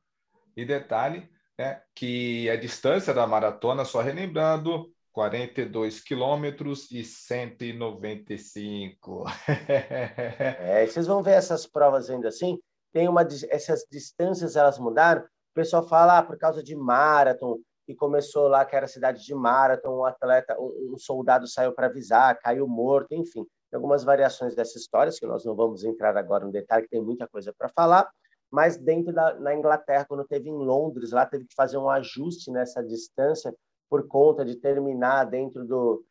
E 0.55 0.63
detalhe, 0.63 1.27
né, 1.59 1.83
que 1.95 2.51
a 2.51 2.57
distância 2.57 3.15
da 3.15 3.27
maratona, 3.27 3.87
só 3.87 4.03
relembrando, 4.03 4.93
42 5.13 6.01
quilômetros 6.01 6.91
e 6.91 7.03
195. 7.03 9.25
É, 10.61 10.87
vocês 10.87 11.07
vão 11.07 11.23
ver 11.23 11.33
essas 11.33 11.67
provas 11.67 12.11
ainda 12.11 12.29
assim, 12.29 12.59
tem 12.93 13.09
uma, 13.09 13.27
essas 13.49 13.87
distâncias 13.91 14.57
elas 14.57 14.79
mudaram, 14.79 15.23
o 15.23 15.55
pessoal 15.55 15.89
fala 15.89 16.19
ah, 16.19 16.23
por 16.23 16.37
causa 16.37 16.63
de 16.63 16.77
Marathon, 16.77 17.57
que 17.87 17.95
começou 17.95 18.49
lá, 18.49 18.65
que 18.65 18.75
era 18.75 18.89
cidade 18.89 19.25
de 19.25 19.35
Marathon, 19.35 19.99
um 19.99 20.05
atleta, 20.05 20.57
um, 20.59 20.97
soldado 20.99 21.47
saiu 21.47 21.73
para 21.73 21.87
avisar, 21.87 22.37
caiu 22.41 22.67
morto, 22.67 23.15
enfim. 23.15 23.45
Tem 23.71 23.77
algumas 23.77 24.03
variações 24.03 24.55
dessas 24.57 24.83
histórias, 24.83 25.19
que 25.19 25.27
nós 25.27 25.45
não 25.45 25.55
vamos 25.55 25.85
entrar 25.85 26.17
agora 26.17 26.45
no 26.45 26.51
detalhe, 26.51 26.83
que 26.83 26.91
tem 26.91 27.01
muita 27.01 27.29
coisa 27.29 27.55
para 27.57 27.69
falar, 27.69 28.11
mas 28.51 28.77
dentro 28.77 29.13
da 29.13 29.35
na 29.39 29.55
Inglaterra, 29.55 30.05
quando 30.05 30.25
teve 30.25 30.49
em 30.49 30.57
Londres, 30.57 31.13
lá 31.13 31.25
teve 31.25 31.45
que 31.47 31.55
fazer 31.55 31.79
um 31.79 31.89
ajuste 31.89 32.51
nessa 32.51 32.83
distância 32.83 33.55
por 33.89 34.07
conta 34.09 34.45
de 34.45 34.57
terminar 34.57 35.25
dentro 35.25 35.65
do... 35.65 36.05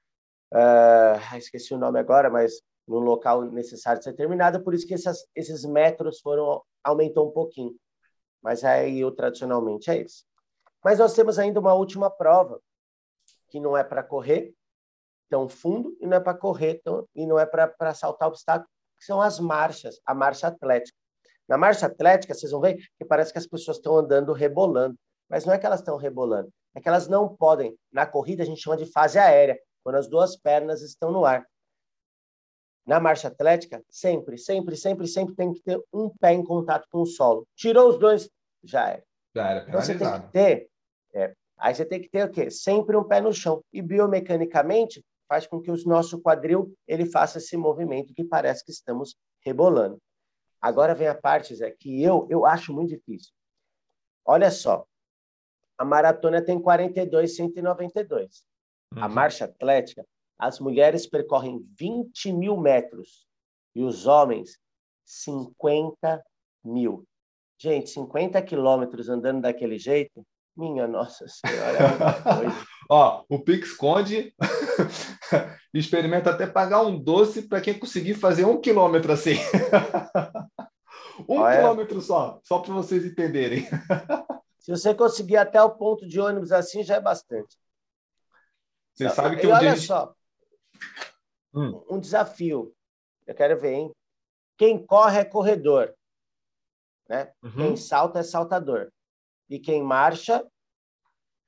ah, 0.54 1.38
esqueci 1.38 1.74
o 1.74 1.78
nome 1.78 2.00
agora, 2.00 2.30
mas 2.30 2.62
no 2.88 3.00
local 3.00 3.44
necessário 3.44 4.00
de 4.00 4.06
ser 4.06 4.14
terminada, 4.14 4.60
por 4.60 4.74
isso 4.74 4.88
que 4.88 4.94
essas, 4.94 5.26
esses 5.36 5.66
metros 5.66 6.22
foram 6.22 6.62
aumentou 6.84 7.28
um 7.28 7.32
pouquinho. 7.32 7.76
Mas 8.42 8.64
aí, 8.64 9.04
o 9.04 9.12
tradicionalmente 9.12 9.90
é 9.90 10.04
isso. 10.04 10.24
Mas 10.86 11.00
nós 11.00 11.16
temos 11.16 11.40
ainda 11.40 11.60
uma 11.60 11.74
última 11.74 12.12
prova, 12.12 12.62
que 13.50 13.60
não 13.60 13.76
é 13.76 13.84
para 13.84 14.04
correr 14.04 14.54
tão 15.28 15.50
fundo 15.50 15.98
e 16.00 16.06
não 16.06 16.18
é 16.18 16.20
para 16.20 16.38
correr 16.38 16.80
tão, 16.84 17.10
e 17.16 17.26
não 17.26 17.40
é 17.40 17.46
para 17.48 17.92
saltar 17.96 18.28
obstáculo, 18.28 18.70
que 19.00 19.04
são 19.04 19.20
as 19.20 19.40
marchas, 19.40 20.00
a 20.06 20.14
marcha 20.14 20.46
atlética. 20.46 20.96
Na 21.48 21.58
marcha 21.58 21.88
atlética, 21.88 22.36
vocês 22.36 22.52
vão 22.52 22.62
ver 22.62 22.78
que 23.00 23.04
parece 23.04 23.34
que 23.34 23.40
as 23.40 23.48
pessoas 23.48 23.78
estão 23.78 23.98
andando 23.98 24.32
rebolando, 24.32 24.96
mas 25.28 25.44
não 25.44 25.56
é 25.56 25.58
que 25.58 25.66
elas 25.66 25.80
estão 25.80 25.98
rebolando, 25.98 26.54
é 26.76 26.80
que 26.80 26.88
elas 26.88 27.08
não 27.08 27.36
podem. 27.36 27.76
Na 27.92 28.06
corrida, 28.06 28.44
a 28.44 28.46
gente 28.46 28.62
chama 28.62 28.78
de 28.78 28.86
fase 28.86 29.18
aérea, 29.18 29.60
quando 29.84 29.96
as 29.96 30.08
duas 30.08 30.38
pernas 30.38 30.84
estão 30.84 31.12
no 31.12 31.26
ar. 31.26 31.44
Na 32.86 33.00
marcha 33.00 33.28
atlética, 33.28 33.84
sempre, 33.90 34.38
sempre, 34.38 34.78
sempre, 34.78 35.08
sempre 35.08 35.34
tem 35.34 35.52
que 35.52 35.64
ter 35.64 35.82
um 35.92 36.12
pé 36.12 36.34
em 36.34 36.44
contato 36.44 36.88
com 36.92 37.02
o 37.02 37.08
solo. 37.08 37.48
Tirou 37.56 37.90
os 37.90 37.98
dois, 37.98 38.30
já 38.64 38.90
era. 38.90 39.04
Já 39.36 39.50
era 39.50 39.66
Então, 39.68 39.82
você 39.82 39.98
tem 39.98 40.22
que 40.22 40.28
ter, 40.32 40.70
é, 41.16 41.34
aí 41.58 41.74
você 41.74 41.86
tem 41.86 42.02
que 42.02 42.10
ter 42.10 42.26
o 42.26 42.32
quê? 42.32 42.52
Sempre 42.52 42.96
um 42.98 43.04
pé 43.04 43.22
no 43.22 43.34
chão. 43.34 43.64
E 43.74 43.82
biomecanicamente 43.82 45.04
faz 45.28 45.48
com 45.48 45.60
que 45.62 45.72
o 45.72 45.76
nosso 45.88 46.20
quadril 46.22 46.72
ele 46.88 47.06
faça 47.06 47.38
esse 47.40 47.58
movimento 47.58 48.14
que 48.14 48.24
parece 48.24 48.64
que 48.64 48.72
estamos 48.72 49.16
rebolando. 49.42 49.98
Agora 50.62 50.94
vem 50.94 51.08
a 51.08 51.16
parte, 51.16 51.56
Zé, 51.56 51.72
que 51.72 52.02
eu, 52.04 52.28
eu 52.30 52.46
acho 52.46 52.74
muito 52.74 52.90
difícil. 52.90 53.32
Olha 54.26 54.52
só, 54.52 54.86
A 55.78 55.84
maratona 55.84 56.42
tem 56.42 56.60
42, 56.60 57.36
192. 57.36 58.46
A 58.96 59.08
Uhum. 59.08 59.14
marcha 59.14 59.44
atlética, 59.46 60.06
as 60.40 60.60
mulheres 60.60 61.06
percorrem 61.06 61.60
20 61.78 62.32
mil 62.32 62.56
metros 62.56 63.28
e 63.76 63.84
os 63.84 64.08
homens 64.08 64.58
50 65.04 66.24
mil. 66.64 67.06
Gente, 67.58 67.90
50 67.90 68.42
quilômetros 68.42 69.10
andando 69.10 69.42
daquele 69.42 69.78
jeito, 69.78 70.26
minha 70.56 70.88
nossa 70.88 71.26
senhora, 71.28 71.78
é. 71.80 72.66
Ó, 72.90 73.24
o 73.30 73.40
Pix 73.40 73.74
Conde 73.74 74.34
experimenta 75.74 76.30
até 76.32 76.46
pagar 76.48 76.82
um 76.84 76.98
doce 77.02 77.42
para 77.42 77.60
quem 77.60 77.78
conseguir 77.78 78.14
fazer 78.14 78.46
um 78.46 78.62
quilômetro 78.62 79.12
assim. 79.12 79.36
um 81.28 81.40
Olha. 81.40 81.58
quilômetro 81.58 82.00
só, 82.02 82.40
só 82.44 82.60
para 82.60 82.74
vocês 82.74 83.04
entenderem. 83.04 83.68
Se 84.60 84.72
você 84.72 84.94
conseguir 84.94 85.38
até 85.38 85.62
o 85.62 85.72
ponto 85.72 86.08
de 86.08 86.20
ônibus 86.20 86.52
assim, 86.52 86.84
já 86.84 86.96
é 86.96 87.02
bastante. 87.02 87.58
Vocês 88.94 89.14
sabem 89.14 89.38
que 89.38 89.46
e 89.46 89.48
um 89.48 89.50
dia 89.52 89.58
olha 89.58 89.72
a 89.72 89.76
gente- 89.76 89.88
só, 89.88 90.14
Hum. 91.54 91.84
um 91.90 92.00
desafio. 92.00 92.74
Eu 93.26 93.34
quero 93.34 93.60
ver, 93.60 93.74
hein? 93.74 93.92
Quem 94.58 94.86
corre 94.86 95.20
é 95.20 95.26
corredor, 95.26 95.94
né? 97.10 97.32
Uhum. 97.44 97.52
Quem 97.52 97.76
salta 97.78 98.20
é 98.20 98.24
saltador. 98.24 98.92
E 99.50 99.60
quem 99.60 99.84
marcha 99.84 100.46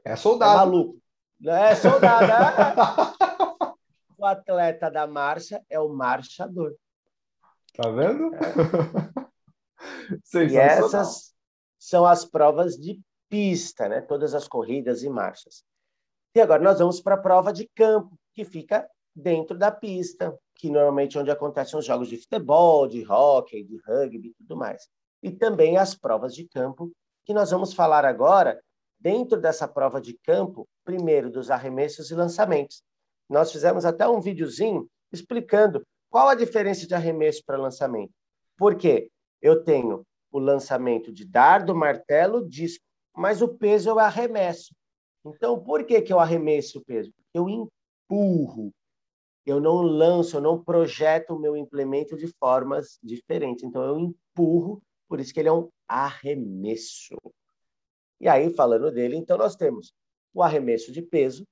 é 0.05 0.11
é 0.13 0.15
soldado. 0.15 0.57
maluco. 0.57 0.99
É 1.45 1.75
soldado. 1.75 2.31
é. 2.31 3.67
O 4.19 4.25
atleta 4.25 4.89
da 4.89 5.05
marcha 5.05 5.63
é 5.69 5.79
o 5.79 5.89
marchador. 5.89 6.75
Tá 7.73 7.89
vendo? 7.89 8.31
E 10.09 10.19
Sensacional. 10.23 10.85
essas 10.87 11.35
são 11.77 12.05
as 12.05 12.25
provas 12.25 12.75
de 12.75 12.99
pista, 13.29 13.87
né? 13.87 14.01
Todas 14.01 14.33
as 14.33 14.47
corridas 14.47 15.03
e 15.03 15.09
marchas. 15.09 15.63
E 16.33 16.41
agora 16.41 16.63
nós 16.63 16.79
vamos 16.79 16.99
para 16.99 17.15
a 17.15 17.19
prova 17.21 17.53
de 17.53 17.69
campo, 17.75 18.17
que 18.33 18.43
fica 18.43 18.89
dentro 19.15 19.57
da 19.57 19.71
pista, 19.71 20.37
que 20.55 20.69
normalmente 20.69 21.17
é 21.17 21.21
onde 21.21 21.29
acontecem 21.29 21.77
os 21.77 21.85
jogos 21.85 22.07
de 22.07 22.17
futebol, 22.17 22.87
de 22.87 23.05
hóquei, 23.07 23.63
de 23.63 23.77
rugby 23.85 24.29
e 24.29 24.33
tudo 24.33 24.55
mais. 24.57 24.87
E 25.21 25.29
também 25.31 25.77
as 25.77 25.93
provas 25.93 26.33
de 26.33 26.47
campo, 26.47 26.91
que 27.27 27.33
nós 27.33 27.51
vamos 27.51 27.73
falar 27.73 28.05
agora, 28.05 28.63
dentro 28.97 29.39
dessa 29.39 29.67
prova 29.67 29.99
de 29.99 30.17
campo, 30.23 30.65
primeiro 30.85 31.29
dos 31.29 31.51
arremessos 31.51 32.09
e 32.09 32.15
lançamentos. 32.15 32.81
Nós 33.29 33.51
fizemos 33.51 33.83
até 33.83 34.07
um 34.07 34.21
videozinho 34.21 34.87
explicando 35.11 35.85
qual 36.09 36.29
a 36.29 36.35
diferença 36.35 36.87
de 36.87 36.95
arremesso 36.95 37.43
para 37.45 37.57
lançamento. 37.57 38.13
Por 38.57 38.75
quê? 38.75 39.11
Eu 39.41 39.61
tenho 39.61 40.03
o 40.31 40.39
lançamento 40.39 41.11
de 41.11 41.25
dardo, 41.25 41.75
martelo, 41.75 42.47
disco, 42.47 42.83
mas 43.13 43.41
o 43.41 43.49
peso 43.49 43.89
eu 43.89 43.99
arremesso. 43.99 44.73
Então, 45.25 45.61
por 45.61 45.83
que, 45.83 46.01
que 46.01 46.13
eu 46.13 46.21
arremesso 46.21 46.79
o 46.79 46.85
peso? 46.85 47.11
Eu 47.33 47.49
empurro. 47.49 48.71
Eu 49.45 49.59
não 49.59 49.81
lanço, 49.81 50.37
eu 50.37 50.41
não 50.41 50.63
projeto 50.63 51.31
o 51.31 51.39
meu 51.39 51.57
implemento 51.57 52.15
de 52.15 52.27
formas 52.39 52.97
diferentes. 53.03 53.65
Então, 53.65 53.83
eu 53.83 53.99
empurro, 53.99 54.81
por 55.09 55.19
isso 55.19 55.33
que 55.33 55.41
ele 55.41 55.49
é 55.49 55.53
um 55.53 55.69
arremesso. 55.87 57.15
E 58.19 58.27
aí, 58.27 58.53
falando 58.53 58.91
dele, 58.91 59.15
então 59.15 59.37
nós 59.37 59.55
temos 59.55 59.93
o 60.33 60.41
arremesso 60.41 60.91
de 60.91 61.01
peso, 61.01 61.45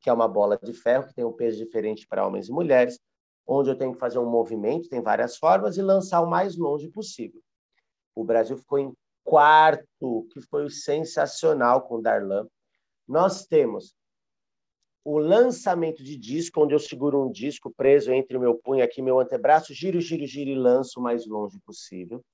que 0.00 0.08
é 0.08 0.12
uma 0.12 0.28
bola 0.28 0.58
de 0.62 0.72
ferro 0.72 1.06
que 1.06 1.14
tem 1.14 1.24
um 1.24 1.32
peso 1.32 1.58
diferente 1.58 2.06
para 2.06 2.26
homens 2.26 2.48
e 2.48 2.52
mulheres, 2.52 2.98
onde 3.46 3.70
eu 3.70 3.76
tenho 3.76 3.92
que 3.92 3.98
fazer 3.98 4.18
um 4.18 4.28
movimento, 4.28 4.88
tem 4.88 5.02
várias 5.02 5.36
formas, 5.36 5.76
e 5.76 5.82
lançar 5.82 6.20
o 6.20 6.30
mais 6.30 6.56
longe 6.56 6.88
possível. 6.88 7.40
O 8.14 8.24
Brasil 8.24 8.56
ficou 8.56 8.78
em 8.78 8.92
quarto, 9.24 10.26
que 10.30 10.40
foi 10.42 10.68
sensacional 10.70 11.82
com 11.82 11.96
o 11.96 12.02
Darlan. 12.02 12.46
Nós 13.08 13.46
temos 13.46 13.94
o 15.04 15.18
lançamento 15.18 16.02
de 16.02 16.16
disco, 16.16 16.62
onde 16.62 16.74
eu 16.74 16.78
seguro 16.78 17.26
um 17.26 17.30
disco 17.30 17.70
preso 17.70 18.12
entre 18.12 18.36
o 18.36 18.40
meu 18.40 18.54
punho 18.54 18.82
aqui 18.82 19.00
e 19.00 19.04
meu 19.04 19.20
antebraço, 19.20 19.74
giro, 19.74 20.00
giro, 20.00 20.26
giro 20.26 20.50
e 20.50 20.54
lanço 20.54 20.98
o 20.98 21.02
mais 21.02 21.26
longe 21.26 21.58
possível. 21.60 22.24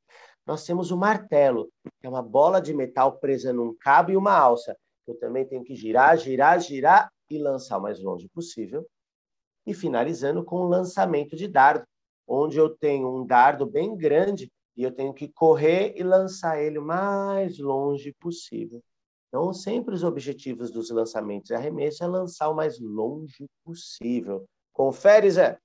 Nós 0.46 0.64
temos 0.64 0.90
o 0.90 0.96
martelo, 0.96 1.70
que 2.00 2.06
é 2.06 2.08
uma 2.08 2.22
bola 2.22 2.60
de 2.60 2.74
metal 2.74 3.18
presa 3.18 3.52
num 3.52 3.74
cabo 3.78 4.10
e 4.10 4.16
uma 4.16 4.32
alça. 4.32 4.76
Eu 5.06 5.18
também 5.18 5.46
tenho 5.46 5.64
que 5.64 5.74
girar, 5.74 6.16
girar, 6.16 6.60
girar 6.60 7.10
e 7.30 7.38
lançar 7.38 7.78
o 7.78 7.82
mais 7.82 8.00
longe 8.00 8.28
possível. 8.28 8.86
E 9.66 9.74
finalizando 9.74 10.44
com 10.44 10.56
o 10.56 10.68
lançamento 10.68 11.36
de 11.36 11.46
dardo, 11.46 11.84
onde 12.26 12.56
eu 12.58 12.70
tenho 12.70 13.14
um 13.14 13.26
dardo 13.26 13.66
bem 13.66 13.96
grande 13.96 14.50
e 14.76 14.82
eu 14.82 14.92
tenho 14.92 15.12
que 15.12 15.28
correr 15.28 15.94
e 15.96 16.02
lançar 16.02 16.60
ele 16.60 16.78
o 16.78 16.84
mais 16.84 17.58
longe 17.58 18.14
possível. 18.20 18.82
Então, 19.28 19.52
sempre 19.52 19.94
os 19.94 20.02
objetivos 20.02 20.70
dos 20.70 20.90
lançamentos 20.90 21.50
e 21.50 21.54
arremesso 21.54 22.02
é 22.02 22.06
lançar 22.06 22.48
o 22.48 22.54
mais 22.54 22.80
longe 22.80 23.46
possível. 23.64 24.44
Confere, 24.72 25.30
Zé? 25.30 25.58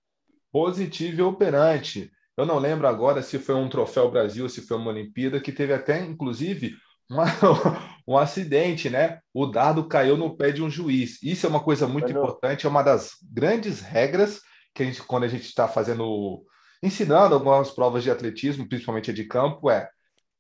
Positivo 0.52 1.20
e 1.20 1.24
operante. 1.24 2.12
Eu 2.38 2.46
não 2.46 2.60
lembro 2.60 2.88
agora 2.88 3.22
se 3.22 3.40
foi 3.40 3.56
um 3.56 3.70
troféu 3.70 4.12
Brasil, 4.12 4.48
se 4.50 4.62
foi 4.62 4.78
uma 4.78 4.92
Olimpíada, 4.92 5.40
que 5.40 5.52
teve 5.52 5.74
até, 5.74 6.00
inclusive, 6.04 6.76
uma- 7.10 7.26
um 8.08 8.18
acidente, 8.18 8.90
né? 8.90 9.20
O 9.34 9.46
dardo 9.46 9.88
caiu 9.88 10.18
no 10.18 10.36
pé 10.36 10.52
de 10.52 10.62
um 10.62 10.70
juiz. 10.70 11.22
Isso 11.24 11.46
é 11.46 11.50
uma 11.50 11.64
coisa 11.64 11.88
muito 11.88 12.08
Mano. 12.08 12.20
importante, 12.20 12.66
é 12.66 12.70
uma 12.70 12.84
das 12.84 13.12
grandes 13.32 13.80
regras 13.82 14.42
que 14.74 14.84
a 14.84 14.86
gente, 14.86 15.02
quando 15.04 15.24
a 15.24 15.28
gente 15.28 15.46
está 15.46 15.68
fazendo, 15.68 16.44
ensinando 16.84 17.36
algumas 17.36 17.72
provas 17.72 18.04
de 18.04 18.12
atletismo, 18.12 18.68
principalmente 18.68 19.12
a 19.12 19.14
de 19.14 19.24
campo, 19.26 19.70
é 19.70 19.90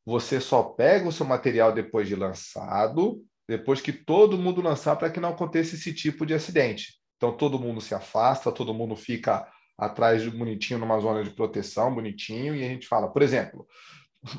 você 0.06 0.40
só 0.40 0.62
pega 0.64 1.08
o 1.08 1.12
seu 1.12 1.26
material 1.26 1.72
depois 1.72 2.08
de 2.08 2.16
lançado, 2.16 3.24
depois 3.48 3.82
que 3.82 3.94
todo 3.94 4.38
mundo 4.38 4.62
lançar, 4.62 4.96
para 4.96 5.10
que 5.10 5.20
não 5.20 5.30
aconteça 5.30 5.76
esse 5.76 5.94
tipo 5.94 6.26
de 6.26 6.34
acidente. 6.34 6.96
Então 7.18 7.36
todo 7.36 7.60
mundo 7.60 7.80
se 7.82 7.96
afasta, 7.96 8.52
todo 8.52 8.74
mundo 8.74 8.96
fica 8.96 9.48
atrás 9.78 10.22
de 10.22 10.30
bonitinho 10.30 10.80
numa 10.80 11.00
zona 11.00 11.24
de 11.24 11.32
proteção, 11.32 11.94
bonitinho, 11.94 12.56
e 12.56 12.64
a 12.64 12.68
gente 12.68 12.88
fala, 12.88 13.12
por 13.12 13.22
exemplo, 13.22 13.68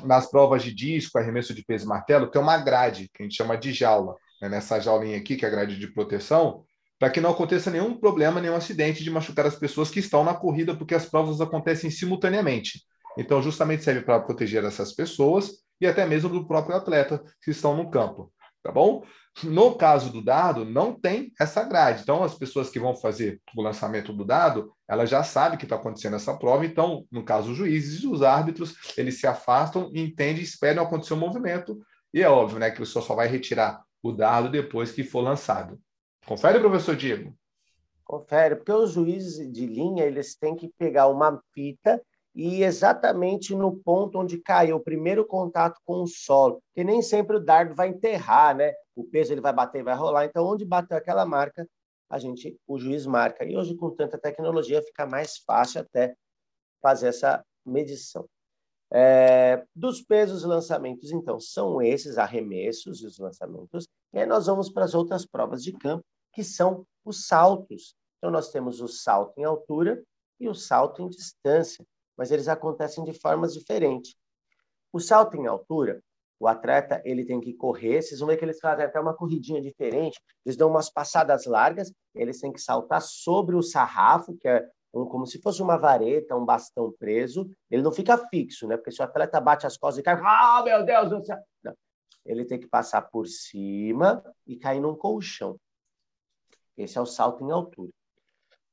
nas 0.03 0.29
provas 0.29 0.63
de 0.63 0.73
disco, 0.73 1.17
arremesso 1.17 1.53
de 1.53 1.63
peso 1.63 1.85
e 1.85 1.87
martelo, 1.87 2.27
tem 2.27 2.41
uma 2.41 2.57
grade, 2.57 3.09
que 3.13 3.21
a 3.21 3.25
gente 3.25 3.35
chama 3.35 3.57
de 3.57 3.71
jaula, 3.71 4.15
né? 4.41 4.49
nessa 4.49 4.79
jaulinha 4.79 5.17
aqui, 5.17 5.35
que 5.35 5.45
é 5.45 5.47
a 5.47 5.51
grade 5.51 5.77
de 5.77 5.87
proteção, 5.87 6.63
para 6.99 7.09
que 7.09 7.21
não 7.21 7.31
aconteça 7.31 7.69
nenhum 7.69 7.97
problema, 7.97 8.41
nenhum 8.41 8.55
acidente 8.55 9.03
de 9.03 9.09
machucar 9.09 9.45
as 9.45 9.55
pessoas 9.55 9.89
que 9.89 9.99
estão 9.99 10.23
na 10.23 10.33
corrida, 10.33 10.75
porque 10.75 10.95
as 10.95 11.05
provas 11.05 11.39
acontecem 11.39 11.91
simultaneamente. 11.91 12.81
Então, 13.17 13.41
justamente 13.41 13.83
serve 13.83 14.01
para 14.01 14.19
proteger 14.19 14.63
essas 14.63 14.93
pessoas 14.93 15.51
e 15.79 15.85
até 15.85 16.05
mesmo 16.05 16.29
do 16.29 16.47
próprio 16.47 16.75
atleta 16.75 17.23
que 17.43 17.51
estão 17.51 17.75
no 17.75 17.89
campo, 17.89 18.31
tá 18.67 18.71
bom? 18.73 19.05
No 19.43 19.75
caso 19.75 20.11
do 20.11 20.21
dado, 20.21 20.65
não 20.65 20.93
tem 20.93 21.31
essa 21.39 21.63
grade. 21.63 22.01
Então, 22.01 22.21
as 22.21 22.35
pessoas 22.35 22.69
que 22.69 22.79
vão 22.79 22.93
fazer 22.93 23.39
o 23.55 23.61
lançamento 23.61 24.11
do 24.11 24.25
dado, 24.25 24.73
elas 24.89 25.09
já 25.09 25.23
sabem 25.23 25.57
que 25.57 25.63
está 25.63 25.77
acontecendo 25.77 26.17
essa 26.17 26.35
prova. 26.37 26.65
Então, 26.65 27.05
no 27.09 27.23
caso, 27.23 27.51
os 27.51 27.57
juízes 27.57 28.03
e 28.03 28.07
os 28.07 28.21
árbitros, 28.21 28.75
eles 28.97 29.19
se 29.19 29.27
afastam, 29.27 29.89
entendem, 29.93 30.43
esperam 30.43 30.83
acontecer 30.83 31.13
o 31.13 31.17
movimento. 31.17 31.79
E 32.13 32.21
é 32.21 32.29
óbvio, 32.29 32.59
né, 32.59 32.71
que 32.71 32.81
o 32.81 32.85
senhor 32.85 33.05
só 33.05 33.15
vai 33.15 33.27
retirar 33.27 33.81
o 34.03 34.11
dado 34.11 34.49
depois 34.49 34.91
que 34.91 35.03
for 35.03 35.21
lançado. 35.21 35.79
Confere, 36.25 36.59
professor 36.59 36.95
Diego. 36.95 37.33
Confere, 38.03 38.57
porque 38.57 38.71
os 38.71 38.91
juízes 38.91 39.49
de 39.51 39.65
linha 39.65 40.03
eles 40.03 40.35
têm 40.35 40.55
que 40.55 40.69
pegar 40.77 41.07
uma 41.07 41.41
fita 41.53 42.01
e 42.37 42.63
exatamente 42.63 43.55
no 43.55 43.75
ponto 43.75 44.19
onde 44.19 44.37
caiu 44.37 44.75
o 44.75 44.79
primeiro 44.79 45.25
contato 45.25 45.81
com 45.83 46.03
o 46.03 46.07
solo, 46.07 46.61
porque 46.67 46.83
nem 46.83 47.01
sempre 47.01 47.37
o 47.37 47.39
dardo 47.39 47.73
vai 47.73 47.87
enterrar, 47.87 48.55
né? 48.55 48.73
O 48.95 49.03
peso 49.03 49.33
ele 49.33 49.41
vai 49.41 49.51
bater 49.51 49.83
vai 49.83 49.95
rolar, 49.95 50.25
então 50.25 50.45
onde 50.45 50.63
bateu 50.63 50.95
aquela 50.95 51.25
marca, 51.25 51.67
a 52.07 52.19
gente, 52.19 52.55
o 52.67 52.77
juiz 52.77 53.07
marca. 53.07 53.43
E 53.43 53.57
hoje 53.57 53.75
com 53.75 53.89
tanta 53.89 54.19
tecnologia 54.19 54.83
fica 54.83 55.07
mais 55.07 55.37
fácil 55.37 55.81
até 55.81 56.15
fazer 56.79 57.07
essa 57.07 57.43
medição. 57.65 58.29
É, 58.93 59.65
dos 59.75 60.01
pesos 60.03 60.43
e 60.43 60.45
lançamentos, 60.45 61.11
então, 61.11 61.39
são 61.39 61.81
esses 61.81 62.19
arremessos 62.19 63.01
e 63.01 63.07
os 63.07 63.17
lançamentos. 63.17 63.87
E 64.13 64.19
aí 64.19 64.27
nós 64.27 64.45
vamos 64.45 64.69
para 64.69 64.85
as 64.85 64.93
outras 64.93 65.25
provas 65.25 65.63
de 65.63 65.73
campo, 65.73 66.05
que 66.31 66.43
são 66.43 66.85
os 67.03 67.25
saltos. 67.25 67.95
Então, 68.19 68.29
nós 68.29 68.51
temos 68.51 68.79
o 68.79 68.87
salto 68.87 69.39
em 69.39 69.43
altura 69.43 70.03
e 70.39 70.47
o 70.47 70.53
salto 70.53 71.01
em 71.01 71.09
distância, 71.09 71.83
mas 72.17 72.31
eles 72.31 72.47
acontecem 72.47 73.03
de 73.03 73.13
formas 73.13 73.53
diferentes. 73.53 74.15
O 74.91 74.99
salto 74.99 75.37
em 75.37 75.45
altura, 75.47 76.01
o 76.39 76.47
atleta 76.47 77.01
ele 77.03 77.25
tem 77.25 77.39
que 77.39 77.53
correr, 77.53 78.01
vocês 78.01 78.19
vão 78.19 78.29
ver 78.29 78.37
que 78.37 78.45
eles 78.45 78.59
fazem 78.59 78.85
até 78.85 78.99
uma 78.99 79.13
corridinha 79.13 79.61
diferente, 79.61 80.19
eles 80.45 80.57
dão 80.57 80.69
umas 80.69 80.89
passadas 80.89 81.45
largas, 81.45 81.91
eles 82.13 82.39
têm 82.39 82.51
que 82.51 82.61
saltar 82.61 83.01
sobre 83.01 83.55
o 83.55 83.61
sarrafo, 83.61 84.35
que 84.37 84.47
é 84.47 84.67
um, 84.93 85.05
como 85.05 85.25
se 85.25 85.41
fosse 85.41 85.61
uma 85.61 85.77
vareta, 85.77 86.35
um 86.35 86.45
bastão 86.45 86.93
preso, 86.97 87.49
ele 87.69 87.81
não 87.81 87.91
fica 87.91 88.17
fixo, 88.29 88.67
né? 88.67 88.77
Porque 88.77 88.91
se 88.91 89.01
o 89.01 89.05
atleta 89.05 89.39
bate 89.39 89.65
as 89.67 89.77
costas 89.77 89.99
e 89.99 90.03
cai, 90.03 90.19
ah, 90.23 90.61
meu 90.63 90.83
Deus 90.83 91.09
do 91.09 91.23
céu! 91.23 91.37
Não. 91.63 91.75
Ele 92.25 92.45
tem 92.45 92.59
que 92.59 92.67
passar 92.67 93.03
por 93.03 93.27
cima 93.27 94.23
e 94.45 94.57
cair 94.57 94.79
num 94.79 94.95
colchão. 94.95 95.57
Esse 96.77 96.97
é 96.97 97.01
o 97.01 97.05
salto 97.05 97.43
em 97.43 97.51
altura. 97.51 97.91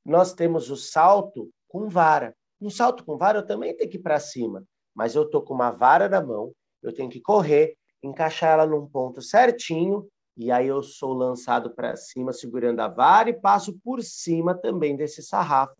Nós 0.03 0.33
temos 0.33 0.69
o 0.69 0.75
salto 0.75 1.49
com 1.67 1.89
vara. 1.89 2.35
Um 2.65 2.69
salto 2.71 3.05
com 3.05 3.15
vara 3.15 3.37
eu 3.37 3.45
também 3.45 3.77
tenho 3.77 3.89
que 3.91 3.97
ir 3.97 4.01
para 4.01 4.19
cima, 4.19 4.63
mas 4.95 5.13
eu 5.13 5.21
estou 5.21 5.43
com 5.43 5.53
uma 5.53 5.69
vara 5.69 6.09
na 6.09 6.19
mão, 6.19 6.51
eu 6.81 6.91
tenho 6.91 7.11
que 7.11 7.21
correr, 7.21 7.77
encaixar 8.01 8.53
ela 8.53 8.65
num 8.65 8.87
ponto 8.87 9.21
certinho 9.21 10.07
e 10.35 10.51
aí 10.51 10.65
eu 10.65 10.81
sou 10.81 11.13
lançado 11.13 11.75
para 11.75 11.95
cima 11.95 12.33
segurando 12.33 12.79
a 12.79 12.87
vara 12.87 13.29
e 13.29 13.39
passo 13.39 13.77
por 13.83 14.01
cima 14.01 14.55
também 14.55 14.95
desse 14.95 15.21
sarrafo 15.21 15.77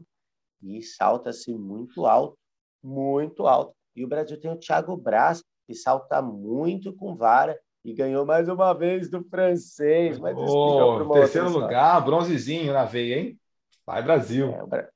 e 0.61 0.83
salta-se 0.83 1.51
muito 1.55 2.05
alto, 2.05 2.37
muito 2.83 3.47
alto. 3.47 3.73
E 3.95 4.05
o 4.05 4.07
Brasil 4.07 4.39
tem 4.39 4.51
o 4.51 4.55
Thiago 4.55 4.95
Braz, 4.95 5.43
que 5.65 5.73
salta 5.73 6.21
muito 6.21 6.93
com 6.95 7.15
vara 7.15 7.59
e 7.83 7.93
ganhou 7.93 8.27
mais 8.27 8.47
uma 8.47 8.73
vez 8.73 9.09
do 9.09 9.23
francês. 9.23 10.19
Mas 10.19 10.37
oh, 10.37 11.09
terceiro 11.13 11.49
lugar, 11.49 11.99
bronzezinho 12.05 12.73
na 12.73 12.85
veia, 12.85 13.17
hein? 13.17 13.39
Vai 13.83 14.03
Brasil. 14.03 14.51
É, 14.51 14.89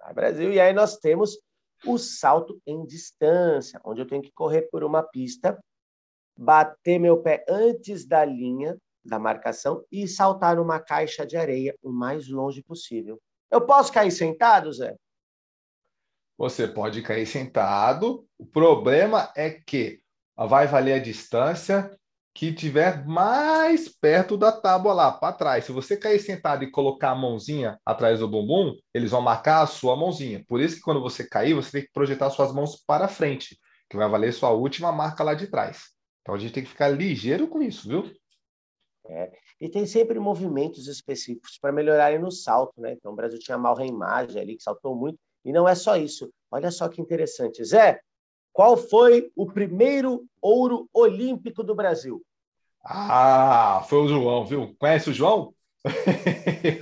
vai 0.00 0.14
Brasil. 0.14 0.52
E 0.52 0.60
aí 0.60 0.72
nós 0.72 0.96
temos 0.98 1.38
o 1.84 1.98
salto 1.98 2.60
em 2.66 2.84
distância, 2.84 3.80
onde 3.84 4.00
eu 4.00 4.06
tenho 4.06 4.22
que 4.22 4.32
correr 4.32 4.62
por 4.70 4.84
uma 4.84 5.02
pista, 5.02 5.58
bater 6.36 6.98
meu 6.98 7.22
pé 7.22 7.44
antes 7.48 8.06
da 8.06 8.24
linha 8.24 8.76
da 9.04 9.18
marcação 9.18 9.84
e 9.90 10.06
saltar 10.06 10.56
numa 10.56 10.78
caixa 10.78 11.26
de 11.26 11.36
areia 11.36 11.74
o 11.82 11.90
mais 11.90 12.28
longe 12.28 12.62
possível. 12.62 13.18
Eu 13.50 13.66
posso 13.66 13.92
cair 13.92 14.10
sentado, 14.10 14.72
Zé? 14.72 14.94
Você 16.36 16.68
pode 16.68 17.02
cair 17.02 17.26
sentado. 17.26 18.26
O 18.38 18.46
problema 18.46 19.32
é 19.36 19.50
que 19.50 20.00
vai 20.36 20.66
valer 20.66 20.94
a 20.94 21.02
distância 21.02 21.90
que 22.34 22.52
tiver 22.52 23.04
mais 23.06 23.88
perto 23.88 24.36
da 24.36 24.52
tábua 24.52 24.92
lá, 24.92 25.12
para 25.12 25.32
trás. 25.32 25.64
Se 25.64 25.72
você 25.72 25.96
cair 25.96 26.20
sentado 26.20 26.62
e 26.62 26.70
colocar 26.70 27.10
a 27.10 27.14
mãozinha 27.14 27.78
atrás 27.84 28.20
do 28.20 28.28
bumbum, 28.28 28.76
eles 28.94 29.10
vão 29.10 29.20
marcar 29.20 29.62
a 29.62 29.66
sua 29.66 29.96
mãozinha. 29.96 30.44
Por 30.48 30.60
isso 30.60 30.76
que 30.76 30.82
quando 30.82 31.00
você 31.00 31.28
cair, 31.28 31.54
você 31.54 31.72
tem 31.72 31.82
que 31.82 31.92
projetar 31.92 32.30
suas 32.30 32.52
mãos 32.52 32.82
para 32.86 33.08
frente, 33.08 33.58
que 33.88 33.96
vai 33.96 34.08
valer 34.08 34.32
sua 34.32 34.50
última 34.50 34.92
marca 34.92 35.24
lá 35.24 35.34
de 35.34 35.48
trás. 35.48 35.90
Então 36.22 36.34
a 36.34 36.38
gente 36.38 36.52
tem 36.52 36.62
que 36.62 36.70
ficar 36.70 36.88
ligeiro 36.88 37.48
com 37.48 37.60
isso, 37.60 37.88
viu? 37.88 38.10
É. 39.08 39.32
E 39.60 39.68
tem 39.68 39.84
sempre 39.84 40.18
movimentos 40.18 40.86
específicos 40.86 41.58
para 41.58 41.72
melhorarem 41.72 42.18
no 42.18 42.30
salto, 42.30 42.80
né? 42.80 42.92
Então 42.92 43.12
o 43.12 43.16
Brasil 43.16 43.38
tinha 43.38 43.58
mal 43.58 43.74
reimagem 43.74 44.40
ali, 44.40 44.56
que 44.56 44.62
saltou 44.62 44.94
muito. 44.94 45.18
E 45.44 45.52
não 45.52 45.68
é 45.68 45.74
só 45.74 45.96
isso. 45.96 46.32
Olha 46.50 46.70
só 46.70 46.88
que 46.88 47.00
interessante. 47.00 47.64
Zé, 47.64 48.00
qual 48.52 48.76
foi 48.76 49.30
o 49.36 49.46
primeiro 49.46 50.24
ouro 50.40 50.88
olímpico 50.92 51.62
do 51.62 51.74
Brasil? 51.74 52.22
Ah, 52.84 53.84
foi 53.88 53.98
o 53.98 54.08
João, 54.08 54.44
viu? 54.44 54.74
Conhece 54.78 55.10
o 55.10 55.14
João? 55.14 55.54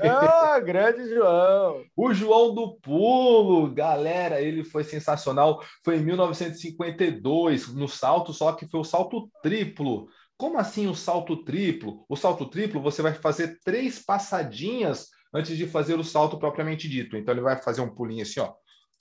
Ah, 0.03 0.59
grande 0.61 1.09
João! 1.09 1.85
O 1.97 2.13
João 2.13 2.55
do 2.55 2.75
Pulo, 2.79 3.73
galera, 3.73 4.41
ele 4.41 4.65
foi 4.65 4.85
sensacional. 4.85 5.63
Foi 5.85 5.97
em 5.97 6.03
1952, 6.05 7.75
no 7.75 7.89
salto, 7.89 8.33
só 8.33 8.53
que 8.53 8.69
foi 8.69 8.81
o 8.81 8.85
salto 8.85 9.29
triplo. 9.43 10.09
Como 10.37 10.59
assim 10.59 10.87
o 10.87 10.95
salto 10.95 11.45
triplo? 11.45 12.05
O 12.09 12.17
salto 12.17 12.47
triplo, 12.47 12.81
você 12.81 13.03
vai 13.03 13.15
fazer 13.15 13.59
três 13.65 14.05
passadinhas 14.05 15.09
antes 15.35 15.57
de 15.57 15.67
fazer 15.67 15.99
o 15.99 16.05
salto 16.05 16.39
propriamente 16.39 16.89
dito. 16.89 17.17
Então, 17.17 17.35
ele 17.35 17.41
vai 17.41 17.61
fazer 17.61 17.81
um 17.81 17.93
pulinho 17.93 18.23
assim, 18.23 18.41
ó. 18.41 18.53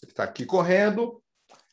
Ele 0.01 0.11
está 0.11 0.23
aqui 0.23 0.45
correndo, 0.45 1.21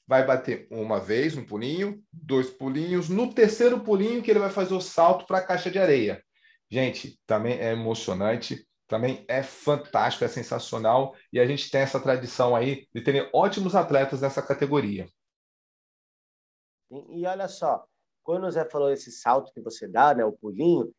vai 0.07 0.27
bater 0.27 0.67
uma 0.71 1.01
vez 1.01 1.35
no 1.35 1.47
pulinho, 1.47 2.03
dois 2.12 2.51
pulinhos. 2.51 3.09
No 3.09 3.33
terceiro 3.33 3.81
pulinho, 3.81 4.23
que 4.23 4.31
ele 4.31 4.38
vai 4.38 4.51
fazer 4.51 4.75
o 4.75 4.81
salto 4.81 5.27
para 5.27 5.38
a 5.38 5.47
caixa 5.47 5.71
de 5.71 5.79
areia. 5.79 6.23
Gente, 6.71 7.19
também 7.27 7.59
é 7.59 7.73
emocionante, 7.73 8.67
também 8.87 9.25
é 9.29 9.43
fantástico, 9.43 10.25
é 10.25 10.29
sensacional. 10.29 11.14
E 11.33 11.40
a 11.40 11.47
gente 11.47 11.71
tem 11.71 11.81
essa 11.81 12.01
tradição 12.01 12.55
aí 12.55 12.87
de 12.95 13.01
ter 13.01 13.31
ótimos 13.33 13.75
atletas 13.75 14.21
nessa 14.21 14.43
categoria. 14.43 15.07
E, 16.90 17.21
e 17.21 17.27
olha 17.27 17.49
só, 17.49 17.85
quando 18.23 18.47
o 18.47 18.51
Zé 18.51 18.64
falou 18.69 18.90
esse 18.90 19.11
salto 19.11 19.53
que 19.53 19.61
você 19.61 19.88
dá, 19.88 20.14
né, 20.14 20.25
o 20.25 20.33
pulinho, 20.33 20.93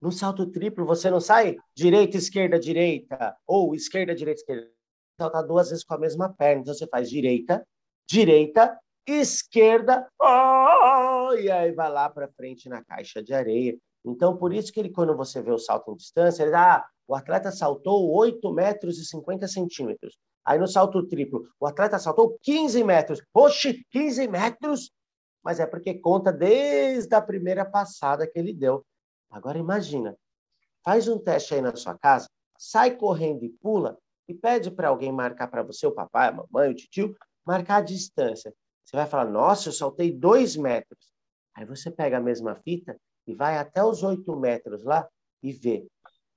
no 0.00 0.12
salto 0.12 0.46
triplo 0.50 0.84
você 0.84 1.10
não 1.10 1.20
sai 1.20 1.56
direita, 1.74 2.16
esquerda, 2.16 2.58
direita, 2.58 3.36
ou 3.46 3.74
esquerda, 3.74 4.14
direita, 4.14 4.40
esquerda. 4.40 4.70
Saltar 5.18 5.46
duas 5.46 5.70
vezes 5.70 5.82
com 5.82 5.94
a 5.94 5.98
mesma 5.98 6.32
perna. 6.34 6.60
Então 6.60 6.74
você 6.74 6.86
faz 6.86 7.08
direita, 7.08 7.66
direita, 8.08 8.78
esquerda, 9.06 10.08
oh, 10.20 11.32
e 11.34 11.50
aí 11.50 11.72
vai 11.72 11.90
lá 11.90 12.08
para 12.08 12.28
frente 12.28 12.68
na 12.68 12.84
caixa 12.84 13.22
de 13.22 13.32
areia. 13.32 13.76
Então, 14.04 14.36
por 14.36 14.52
isso 14.52 14.72
que 14.72 14.80
ele, 14.80 14.90
quando 14.90 15.16
você 15.16 15.42
vê 15.42 15.50
o 15.50 15.58
salto 15.58 15.92
em 15.92 15.96
distância, 15.96 16.42
ele 16.42 16.54
ah, 16.54 16.84
o 17.08 17.14
atleta 17.14 17.50
saltou 17.50 18.10
8 18.12 18.52
metros 18.52 18.98
e 18.98 19.04
50 19.04 19.46
centímetros. 19.48 20.18
Aí 20.44 20.58
no 20.58 20.68
salto 20.68 21.06
triplo, 21.06 21.48
o 21.58 21.66
atleta 21.66 21.98
saltou 21.98 22.38
15 22.42 22.84
metros. 22.84 23.20
Oxe, 23.34 23.84
15 23.90 24.28
metros? 24.28 24.92
Mas 25.42 25.58
é 25.58 25.66
porque 25.66 25.94
conta 25.94 26.32
desde 26.32 27.14
a 27.14 27.20
primeira 27.20 27.64
passada 27.64 28.26
que 28.26 28.38
ele 28.38 28.52
deu. 28.52 28.84
Agora 29.30 29.58
imagina, 29.58 30.16
faz 30.84 31.08
um 31.08 31.18
teste 31.18 31.54
aí 31.54 31.60
na 31.60 31.74
sua 31.74 31.98
casa, 31.98 32.28
sai 32.56 32.96
correndo 32.96 33.44
e 33.44 33.48
pula 33.48 33.98
e 34.28 34.34
pede 34.34 34.70
para 34.70 34.88
alguém 34.88 35.12
marcar 35.12 35.48
para 35.48 35.62
você, 35.62 35.86
o 35.86 35.92
papai, 35.92 36.28
a 36.28 36.32
mamãe, 36.32 36.70
o 36.70 36.74
tio, 36.74 37.16
marcar 37.46 37.76
a 37.76 37.82
distância. 37.82 38.52
Você 38.84 38.96
vai 38.96 39.06
falar, 39.06 39.30
nossa, 39.30 39.68
eu 39.68 39.72
saltei 39.72 40.12
dois 40.12 40.56
metros. 40.56 41.12
Aí 41.54 41.64
você 41.64 41.90
pega 41.90 42.18
a 42.18 42.20
mesma 42.20 42.56
fita 42.56 42.98
e 43.26 43.34
vai 43.34 43.56
até 43.56 43.82
os 43.82 44.02
oito 44.02 44.36
metros 44.36 44.84
lá 44.84 45.08
e 45.42 45.52
vê 45.52 45.86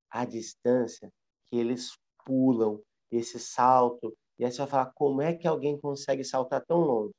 a 0.09 0.23
distância 0.23 1.11
que 1.47 1.57
eles 1.57 1.91
pulam, 2.25 2.81
esse 3.11 3.39
salto. 3.39 4.15
E 4.37 4.45
aí 4.45 4.51
você 4.51 4.59
vai 4.59 4.67
falar, 4.67 4.91
como 4.93 5.21
é 5.21 5.35
que 5.35 5.47
alguém 5.47 5.79
consegue 5.79 6.23
saltar 6.23 6.63
tão 6.65 6.79
longe? 6.79 7.13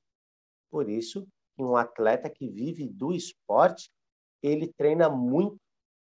Por 0.70 0.88
isso 0.88 1.26
que 1.56 1.62
um 1.62 1.76
atleta 1.76 2.30
que 2.30 2.48
vive 2.48 2.86
do 2.86 3.12
esporte, 3.12 3.90
ele 4.42 4.72
treina 4.72 5.08
muito 5.08 5.58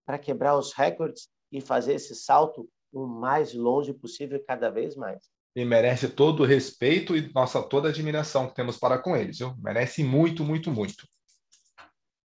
para 0.07 0.19
quebrar 0.19 0.57
os 0.57 0.73
recordes 0.73 1.29
e 1.51 1.61
fazer 1.61 1.95
esse 1.95 2.15
salto 2.15 2.69
o 2.93 3.07
mais 3.07 3.55
longe 3.55 3.93
possível 3.93 4.43
cada 4.47 4.71
vez 4.71 4.97
mais 4.97 5.29
e 5.55 5.65
merece 5.65 6.09
todo 6.09 6.43
o 6.43 6.47
respeito 6.47 7.17
e 7.17 7.33
nossa 7.33 7.63
toda 7.63 7.89
a 7.89 7.91
admiração 7.91 8.49
que 8.49 8.55
temos 8.55 8.79
para 8.79 8.99
com 8.99 9.17
eles, 9.17 9.39
viu? 9.39 9.55
Merece 9.59 10.03
muito, 10.03 10.45
muito, 10.45 10.71
muito. 10.71 11.07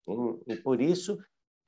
E, 0.07 0.53
e 0.53 0.55
por 0.57 0.79
isso 0.81 1.17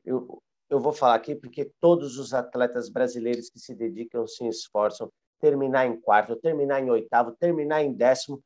eu, 0.06 0.42
eu 0.70 0.80
vou 0.80 0.94
falar 0.94 1.16
aqui 1.16 1.36
porque 1.36 1.72
todos 1.80 2.18
os 2.18 2.34
atletas 2.34 2.90
brasileiros 2.90 3.50
que 3.50 3.60
se 3.60 3.76
dedicam 3.76 4.26
se 4.26 4.48
esforçam 4.48 5.12
terminar 5.40 5.86
em 5.86 6.00
quarto, 6.00 6.36
terminar 6.36 6.82
em 6.82 6.90
oitavo, 6.90 7.36
terminar 7.40 7.84
em 7.84 7.94
décimo. 7.94 8.42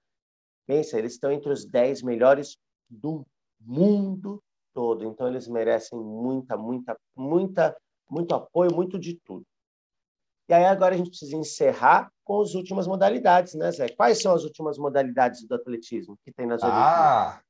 Pensa, 0.66 0.98
eles 0.98 1.14
estão 1.14 1.32
entre 1.32 1.52
os 1.52 1.66
dez 1.66 2.02
melhores 2.02 2.58
do 2.90 3.26
mundo 3.60 4.42
todo. 4.74 5.06
Então 5.06 5.28
eles 5.28 5.48
merecem 5.48 6.00
muita, 6.00 6.56
muita, 6.58 6.98
muita, 7.16 7.78
muito 8.10 8.34
apoio, 8.34 8.74
muito 8.74 9.00
de 9.00 9.20
tudo. 9.24 9.46
E 10.50 10.54
aí 10.54 10.66
agora 10.66 10.94
a 10.94 10.98
gente 10.98 11.10
precisa 11.10 11.36
encerrar 11.38 12.12
com 12.24 12.42
as 12.42 12.54
últimas 12.54 12.86
modalidades, 12.86 13.54
né, 13.54 13.72
Zé? 13.72 13.88
Quais 13.90 14.22
são 14.22 14.34
as 14.34 14.44
últimas 14.44 14.78
modalidades 14.78 15.48
do 15.48 15.56
atletismo 15.56 16.18
que 16.24 16.32
tem 16.32 16.46
nas 16.46 16.62
ah, 16.64 17.42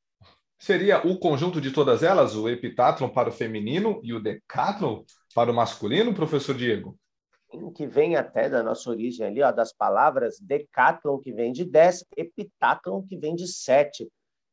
Seria 0.59 1.05
o 1.05 1.17
conjunto 1.17 1.59
de 1.59 1.71
todas 1.71 2.03
elas, 2.03 2.35
o 2.35 2.47
epitátlon 2.47 3.09
para 3.09 3.29
o 3.29 3.31
feminino 3.31 3.99
e 4.03 4.13
o 4.13 4.21
decátlon 4.21 5.03
para 5.33 5.51
o 5.51 5.53
masculino, 5.53 6.13
professor 6.13 6.55
Diego? 6.55 6.95
Que 7.75 7.85
vem 7.85 8.15
até 8.15 8.47
da 8.47 8.63
nossa 8.63 8.89
origem 8.89 9.25
ali, 9.25 9.41
ó, 9.41 9.51
das 9.51 9.73
palavras 9.73 10.39
decátlon, 10.39 11.19
que 11.19 11.33
vem 11.33 11.51
de 11.51 11.65
10, 11.65 12.05
epitátlon, 12.15 13.03
que 13.03 13.17
vem 13.17 13.35
de 13.35 13.47
7. 13.47 14.07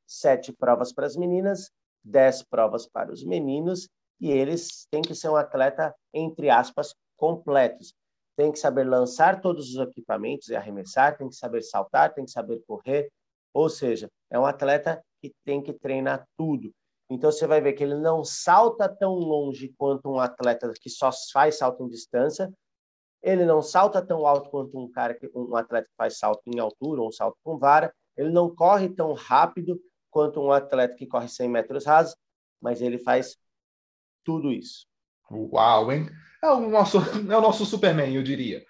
Sete 0.06 0.52
provas 0.52 0.92
para 0.92 1.06
as 1.06 1.16
meninas, 1.16 1.70
dez 2.02 2.42
provas 2.42 2.86
para 2.86 3.12
os 3.12 3.22
meninos, 3.22 3.88
e 4.20 4.30
eles 4.30 4.86
têm 4.90 5.02
que 5.02 5.14
ser 5.14 5.28
um 5.28 5.36
atleta, 5.36 5.94
entre 6.12 6.50
aspas, 6.50 6.94
completos 7.16 7.94
tem 8.36 8.52
que 8.52 8.58
saber 8.58 8.84
lançar 8.84 9.40
todos 9.40 9.74
os 9.74 9.76
equipamentos 9.76 10.48
e 10.48 10.56
arremessar, 10.56 11.16
tem 11.16 11.28
que 11.28 11.36
saber 11.36 11.62
saltar, 11.62 12.14
tem 12.14 12.24
que 12.24 12.30
saber 12.30 12.62
correr. 12.66 13.10
Ou 13.52 13.68
seja, 13.68 14.10
é 14.30 14.38
um 14.38 14.46
atleta 14.46 15.02
que 15.20 15.32
tem 15.44 15.62
que 15.62 15.72
treinar 15.72 16.26
tudo. 16.36 16.72
Então 17.10 17.30
você 17.30 17.46
vai 17.46 17.60
ver 17.60 17.72
que 17.72 17.82
ele 17.82 17.96
não 17.96 18.24
salta 18.24 18.88
tão 18.88 19.14
longe 19.14 19.74
quanto 19.76 20.08
um 20.08 20.20
atleta 20.20 20.72
que 20.80 20.88
só 20.88 21.10
faz 21.32 21.58
salto 21.58 21.84
em 21.84 21.88
distância. 21.88 22.52
Ele 23.22 23.44
não 23.44 23.60
salta 23.60 24.00
tão 24.00 24.26
alto 24.26 24.48
quanto 24.48 24.78
um 24.78 24.90
cara 24.90 25.14
que 25.14 25.28
um 25.34 25.56
atleta 25.56 25.88
que 25.88 25.96
faz 25.96 26.18
salto 26.18 26.42
em 26.46 26.58
altura 26.58 27.02
ou 27.02 27.08
um 27.08 27.12
salto 27.12 27.36
com 27.42 27.58
vara. 27.58 27.92
Ele 28.16 28.30
não 28.30 28.54
corre 28.54 28.88
tão 28.88 29.12
rápido 29.12 29.80
quanto 30.08 30.40
um 30.40 30.52
atleta 30.52 30.94
que 30.94 31.06
corre 31.06 31.28
100 31.28 31.48
metros 31.48 31.84
rasos, 31.84 32.16
mas 32.60 32.80
ele 32.80 32.98
faz 32.98 33.36
tudo 34.24 34.52
isso. 34.52 34.86
Uau, 35.30 35.92
hein? 35.92 36.08
É 36.42 36.48
o 36.48 36.70
nosso, 36.70 36.98
é 36.98 37.36
o 37.36 37.40
nosso 37.40 37.66
Superman, 37.66 38.14
eu 38.14 38.22
diria. 38.22 38.64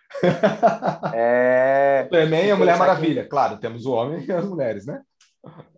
É... 1.15 2.03
Superman 2.11 2.47
e 2.47 2.51
a 2.51 2.57
Mulher 2.57 2.77
Maravilha. 2.77 3.29
Claro, 3.29 3.59
temos 3.59 3.87
o 3.87 3.93
homem 3.93 4.25
e 4.25 4.33
as 4.33 4.45
mulheres, 4.45 4.87
né? 4.87 5.01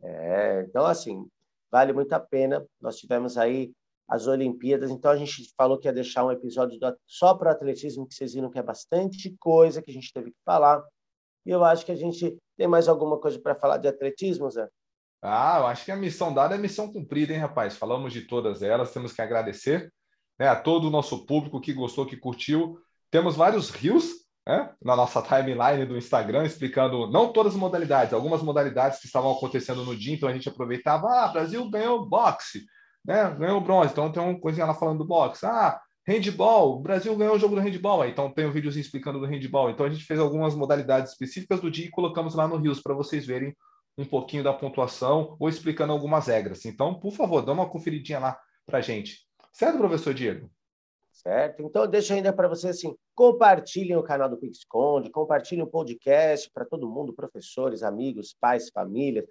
É, 0.02 0.64
então, 0.66 0.87
assim, 0.87 1.26
vale 1.70 1.92
muito 1.92 2.12
a 2.14 2.20
pena. 2.20 2.64
Nós 2.81 2.96
tivemos 2.96 3.37
aí 3.37 3.72
as 4.09 4.26
Olimpíadas, 4.26 4.90
então 4.90 5.11
a 5.11 5.16
gente 5.16 5.52
falou 5.57 5.78
que 5.78 5.87
ia 5.87 5.92
deixar 5.92 6.24
um 6.24 6.33
episódio 6.33 6.78
do, 6.78 6.96
só 7.07 7.35
para 7.35 7.50
o 7.50 7.52
atletismo, 7.52 8.07
que 8.07 8.14
vocês 8.14 8.35
viram 8.35 8.50
que 8.50 8.59
é 8.59 8.62
bastante 8.62 9.35
coisa 9.38 9.83
que 9.83 9.90
a 9.90 9.94
gente 9.94 10.12
teve 10.12 10.31
que 10.31 10.37
falar. 10.44 10.83
E 11.44 11.50
eu 11.50 11.62
acho 11.64 11.85
que 11.85 11.92
a 11.92 11.96
gente 11.96 12.37
tem 12.57 12.66
mais 12.66 12.88
alguma 12.88 13.18
coisa 13.18 13.38
para 13.38 13.55
falar 13.55 13.76
de 13.76 13.88
atletismo, 13.88 14.50
Zé? 14.50 14.68
Ah, 15.20 15.59
eu 15.61 15.66
acho 15.66 15.85
que 15.85 15.92
a 15.92 15.96
missão 15.96 16.33
dada 16.33 16.55
é 16.55 16.59
missão 16.59 16.92
cumprida, 16.92 17.33
hein, 17.33 17.38
rapaz? 17.38 17.76
Falamos 17.76 18.12
de 18.12 18.22
todas 18.22 18.62
elas, 18.62 18.92
temos 18.92 19.12
que 19.12 19.22
agradecer 19.22 19.92
né, 20.42 20.48
a 20.48 20.57
todo 20.57 20.88
o 20.88 20.90
nosso 20.90 21.24
público 21.24 21.61
que 21.61 21.72
gostou, 21.72 22.05
que 22.05 22.16
curtiu. 22.16 22.76
Temos 23.12 23.37
vários 23.37 23.70
rios 23.70 24.11
né, 24.44 24.70
na 24.83 24.96
nossa 24.96 25.22
timeline 25.22 25.87
do 25.87 25.96
Instagram, 25.96 26.44
explicando 26.44 27.09
não 27.09 27.33
todas 27.33 27.52
as 27.52 27.59
modalidades, 27.59 28.12
algumas 28.12 28.42
modalidades 28.42 28.98
que 28.98 29.07
estavam 29.07 29.31
acontecendo 29.31 29.85
no 29.85 29.94
dia, 29.94 30.14
então 30.14 30.28
a 30.28 30.33
gente 30.33 30.48
aproveitava, 30.48 31.07
ah, 31.07 31.28
Brasil 31.28 31.70
ganhou 31.70 32.09
boxe, 32.09 32.64
né, 33.07 33.33
ganhou 33.38 33.61
bronze, 33.61 33.92
então 33.92 34.11
tem 34.11 34.20
uma 34.20 34.37
coisinha 34.37 34.66
lá 34.66 34.74
falando 34.74 34.98
do 34.98 35.07
boxe. 35.07 35.46
Ah, 35.46 35.81
handball, 36.05 36.72
o 36.72 36.81
Brasil 36.81 37.16
ganhou 37.16 37.37
o 37.37 37.38
jogo 37.38 37.55
do 37.55 37.61
handball, 37.61 38.05
então 38.05 38.28
tem 38.28 38.44
um 38.44 38.50
videozinho 38.50 38.83
explicando 38.83 39.20
do 39.20 39.26
handball. 39.26 39.70
Então 39.70 39.87
a 39.87 39.90
gente 39.90 40.02
fez 40.05 40.18
algumas 40.18 40.57
modalidades 40.57 41.12
específicas 41.12 41.61
do 41.61 41.70
dia 41.70 41.87
e 41.87 41.90
colocamos 41.90 42.35
lá 42.35 42.48
no 42.48 42.57
Rios 42.57 42.83
para 42.83 42.94
vocês 42.94 43.24
verem 43.24 43.55
um 43.96 44.05
pouquinho 44.05 44.42
da 44.42 44.52
pontuação 44.52 45.37
ou 45.38 45.48
explicando 45.48 45.92
algumas 45.92 46.26
regras. 46.26 46.64
Então, 46.64 46.94
por 46.98 47.12
favor, 47.12 47.42
dá 47.42 47.52
uma 47.52 47.68
conferidinha 47.68 48.18
lá 48.18 48.37
para 48.66 48.81
gente. 48.81 49.18
Certo, 49.53 49.79
professor 49.79 50.15
Diego? 50.15 50.51
Certo. 51.12 51.62
Então, 51.62 51.87
deixa 51.87 52.15
ainda 52.15 52.33
para 52.33 52.49
vocês 52.49 52.77
assim: 52.77 52.97
compartilhem 53.15 53.97
o 53.97 54.03
canal 54.03 54.29
do 54.29 54.38
PixConde, 54.38 55.11
compartilhem 55.11 55.62
o 55.62 55.71
podcast 55.71 56.51
para 56.51 56.65
todo 56.65 56.91
mundo, 56.91 57.12
professores, 57.12 57.83
amigos, 57.83 58.35
pais, 58.41 58.71
famílias. 58.71 59.27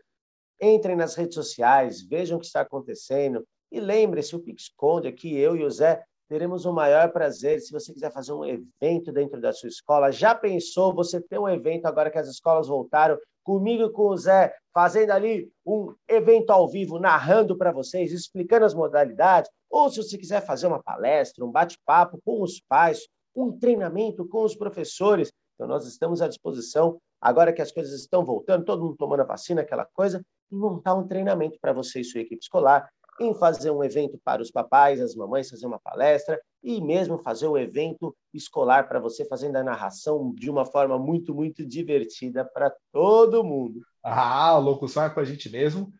Entrem 0.62 0.96
nas 0.96 1.16
redes 1.16 1.34
sociais, 1.34 2.04
vejam 2.04 2.38
o 2.38 2.40
que 2.40 2.46
está 2.46 2.62
acontecendo. 2.62 3.44
E 3.72 3.80
lembre-se, 3.80 4.36
o 4.36 4.40
PixConde 4.40 5.08
aqui, 5.08 5.36
eu 5.36 5.56
e 5.56 5.64
o 5.64 5.72
Zé, 5.72 6.04
teremos 6.30 6.66
o 6.66 6.72
maior 6.72 7.12
prazer 7.12 7.60
se 7.60 7.72
você 7.72 7.92
quiser 7.92 8.12
fazer 8.14 8.32
um 8.32 8.46
evento 8.46 9.12
dentro 9.12 9.42
da 9.42 9.52
sua 9.52 9.70
escola. 9.70 10.12
Já 10.12 10.36
pensou 10.36 10.94
você 10.94 11.20
ter 11.20 11.40
um 11.40 11.50
evento 11.50 11.88
agora 11.88 12.12
que 12.12 12.18
as 12.20 12.30
escolas 12.30 12.68
voltaram? 12.68 13.18
Comigo 13.44 13.84
e 13.84 13.92
com 13.92 14.08
o 14.08 14.18
Zé, 14.18 14.54
fazendo 14.74 15.12
ali 15.12 15.52
um 15.66 15.94
evento 16.08 16.52
ao 16.52 16.68
vivo, 16.68 17.00
narrando 17.00 17.58
para 17.58 17.72
vocês, 17.72 18.12
explicando 18.12 18.66
as 18.66 18.74
modalidades, 18.74 19.50
ou 19.70 19.90
se 19.90 20.02
você 20.02 20.18
quiser 20.18 20.46
fazer 20.46 20.68
uma 20.68 20.82
palestra, 20.82 21.46
um 21.46 21.52
bate-papo 21.52 22.20
com 22.24 22.42
os 22.42 22.60
pais, 22.60 23.08
um 23.36 23.58
treinamento 23.58 24.28
com 24.28 24.44
os 24.44 24.56
professores. 24.56 25.32
Então, 25.56 25.68
nós 25.68 25.86
estamos 25.86 26.22
à 26.22 26.28
disposição, 26.28 27.00
agora 27.20 27.54
que 27.54 27.62
as 27.62 27.72
coisas 27.72 27.94
estão 28.00 28.26
voltando, 28.26 28.66
todo 28.66 28.84
mundo 28.84 28.98
tomando 28.98 29.22
a 29.22 29.26
vacina, 29.26 29.62
aquela 29.62 29.86
coisa, 29.86 30.22
e 30.52 30.56
montar 30.56 30.96
um 30.96 31.08
treinamento 31.08 31.58
para 31.62 31.74
você 31.74 32.02
e 32.02 32.04
sua 32.04 32.22
equipe 32.22 32.42
escolar, 32.42 32.90
em 33.22 33.34
fazer 33.36 33.72
um 33.72 33.84
evento 33.84 34.20
para 34.24 34.42
os 34.42 34.52
papais, 34.52 35.00
as 35.00 35.16
mamães, 35.16 35.50
fazer 35.50 35.66
uma 35.66 35.80
palestra, 35.80 36.40
e 36.64 36.82
mesmo 36.82 37.18
fazer 37.18 37.48
um 37.48 37.58
evento 37.58 38.16
escolar 38.34 38.88
para 38.88 39.00
você, 39.00 39.26
fazendo 39.26 39.56
a 39.56 39.64
narração 39.64 40.34
de 40.36 40.50
uma 40.50 40.66
forma 40.66 40.98
muito, 40.98 41.34
muito 41.34 41.66
divertida 41.66 42.44
para 42.44 42.74
todo 42.92 43.44
mundo. 43.44 43.82
Ah, 44.04 44.50
a 44.50 44.58
locução 44.58 45.04
é 45.04 45.10
com 45.10 45.20
a 45.20 45.26
gente 45.26 45.50
mesmo. 45.50 45.92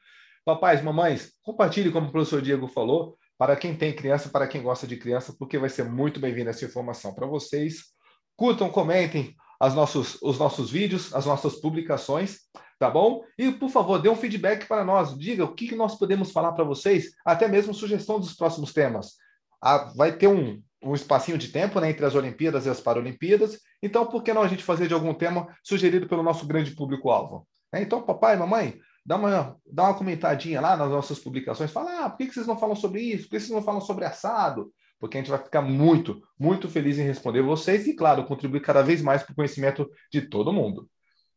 Papais, 0.44 0.82
mamães, 0.82 1.34
compartilhe, 1.44 1.92
como 1.92 2.08
o 2.08 2.12
professor 2.12 2.42
Diego 2.42 2.68
falou, 2.68 3.16
para 3.38 3.56
quem 3.56 3.76
tem 3.76 3.96
criança, 3.96 4.30
para 4.30 4.48
quem 4.48 4.62
gosta 4.62 4.88
de 4.88 4.98
criança, 4.98 5.36
porque 5.38 5.58
vai 5.58 5.70
ser 5.70 5.86
muito 5.86 6.20
bem-vinda 6.20 6.50
essa 6.50 6.66
informação 6.66 7.14
para 7.14 7.28
vocês. 7.28 7.86
Curtam, 8.36 8.72
comentem 8.72 9.36
as 9.62 9.76
nossos, 9.76 10.18
os 10.24 10.40
nossos 10.40 10.72
vídeos, 10.72 11.14
as 11.14 11.28
nossas 11.28 11.58
publicações, 11.58 12.40
tá 12.80 12.90
bom? 12.90 13.24
E, 13.38 13.52
por 13.52 13.70
favor, 13.70 14.02
dê 14.02 14.10
um 14.10 14.16
feedback 14.16 14.68
para 14.68 14.84
nós. 14.84 15.16
Diga 15.16 15.44
o 15.44 15.54
que, 15.54 15.68
que 15.68 15.76
nós 15.76 16.00
podemos 16.00 16.32
falar 16.32 16.54
para 16.54 16.64
vocês, 16.64 17.12
até 17.24 17.48
mesmo 17.48 17.72
sugestão 17.72 18.20
dos 18.20 18.34
próximos 18.34 18.74
temas. 18.74 19.18
Ah, 19.62 19.94
vai 19.96 20.14
ter 20.14 20.28
um, 20.28 20.60
um 20.82 20.96
espacinho 20.96 21.38
de 21.38 21.50
tempo 21.50 21.80
né, 21.80 21.92
entre 21.92 22.04
as 22.04 22.16
Olimpíadas 22.16 22.66
e 22.66 22.72
as 22.72 22.82
Paralimpíadas, 22.82 23.60
então 23.84 24.04
por 24.08 24.24
que 24.24 24.34
não 24.34 24.42
a 24.42 24.48
gente 24.48 24.64
fazer 24.64 24.88
de 24.88 24.96
algum 24.96 25.14
tema 25.14 25.48
sugerido 25.64 26.08
pelo 26.08 26.24
nosso 26.24 26.48
grande 26.48 26.72
público-alvo? 26.72 27.48
É, 27.72 27.80
então, 27.84 28.02
papai, 28.02 28.36
mamãe, 28.36 28.80
dá 29.06 29.16
uma, 29.16 29.56
dá 29.72 29.84
uma 29.84 29.94
comentadinha 29.94 30.60
lá 30.60 30.76
nas 30.76 30.90
nossas 30.90 31.20
publicações, 31.20 31.70
fala, 31.70 32.06
ah, 32.06 32.10
por 32.10 32.18
que 32.18 32.34
vocês 32.34 32.48
não 32.48 32.58
falam 32.58 32.76
sobre 32.76 33.02
isso? 33.02 33.26
Por 33.26 33.36
que 33.36 33.40
vocês 33.42 33.52
não 33.52 33.62
falam 33.62 33.80
sobre 33.80 34.06
assado? 34.06 34.74
Porque 35.02 35.18
a 35.18 35.20
gente 35.20 35.32
vai 35.32 35.40
ficar 35.40 35.64
muito, 35.64 36.22
muito 36.38 36.70
feliz 36.70 37.00
em 37.00 37.04
responder 37.04 37.42
vocês 37.42 37.88
e, 37.88 37.96
claro, 37.96 38.24
contribuir 38.24 38.62
cada 38.62 38.84
vez 38.84 39.02
mais 39.02 39.24
para 39.24 39.34
o 39.34 39.36
conhecimento 39.36 39.90
de 40.12 40.22
todo 40.22 40.54
mundo. 40.54 40.88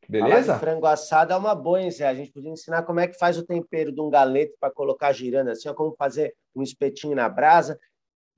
Beleza? 0.07 0.59
frango 0.59 0.85
assado 0.85 1.33
é 1.33 1.37
uma 1.37 1.55
boa, 1.55 1.81
hein, 1.81 1.91
Zé? 1.91 2.07
A 2.07 2.15
gente 2.15 2.31
podia 2.31 2.51
ensinar 2.51 2.83
como 2.83 3.01
é 3.01 3.09
que 3.09 3.19
faz 3.19 3.39
o 3.39 3.43
tempero 3.43 3.91
de 3.91 3.99
um 4.03 4.11
galeto 4.11 4.53
para 4.61 4.71
colocar 4.71 5.11
girando 5.13 5.49
assim, 5.49 5.67
ó, 5.67 5.73
como 5.73 5.97
fazer 5.97 6.35
um 6.55 6.63
espetinho 6.63 7.17
na 7.17 7.27
brasa. 7.27 7.81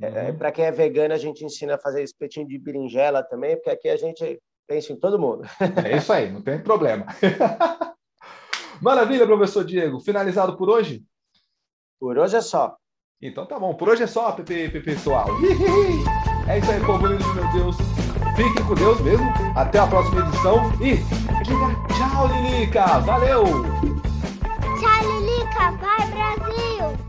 É, 0.00 0.08
uhum. 0.08 0.16
É, 0.16 0.32
para 0.32 0.52
quem 0.52 0.64
é 0.64 0.70
vegano, 0.70 1.12
a 1.12 1.18
gente 1.18 1.44
ensina 1.44 1.74
a 1.74 1.78
fazer 1.78 2.04
espetinho 2.04 2.46
de 2.46 2.56
berinjela 2.56 3.20
também, 3.20 3.56
porque 3.56 3.70
aqui 3.70 3.88
a 3.88 3.96
gente 3.96 4.40
pensa 4.64 4.92
em 4.92 4.96
todo 4.96 5.18
mundo. 5.18 5.42
É 5.84 5.96
isso 5.96 6.12
aí, 6.12 6.30
não 6.30 6.40
tem 6.40 6.62
problema. 6.62 7.06
Maravilha, 8.80 9.26
professor 9.26 9.64
Diego. 9.64 9.98
Finalizado 9.98 10.56
por 10.56 10.70
hoje? 10.70 11.04
Por 11.98 12.16
hoje 12.16 12.36
é 12.36 12.40
só. 12.40 12.76
Então 13.22 13.46
tá 13.46 13.58
bom. 13.58 13.72
Por 13.74 13.88
hoje 13.88 14.02
é 14.02 14.06
só, 14.06 14.32
pessoal. 14.32 15.28
É 16.46 16.58
isso 16.58 16.70
aí, 16.70 16.80
povo 16.84 17.06
lindo 17.06 17.34
meu 17.34 17.52
Deus. 17.52 17.76
Fiquem 18.36 18.64
com 18.64 18.74
Deus 18.74 19.00
mesmo. 19.00 19.26
Até 19.56 19.78
a 19.78 19.86
próxima 19.86 20.20
edição. 20.20 20.70
E 20.80 20.96
tchau, 21.96 22.28
Lilica. 22.28 23.00
Valeu. 23.00 23.44
Tchau, 24.78 25.20
Lilica. 25.20 25.72
Vai, 25.72 26.06
Brasil. 26.10 27.05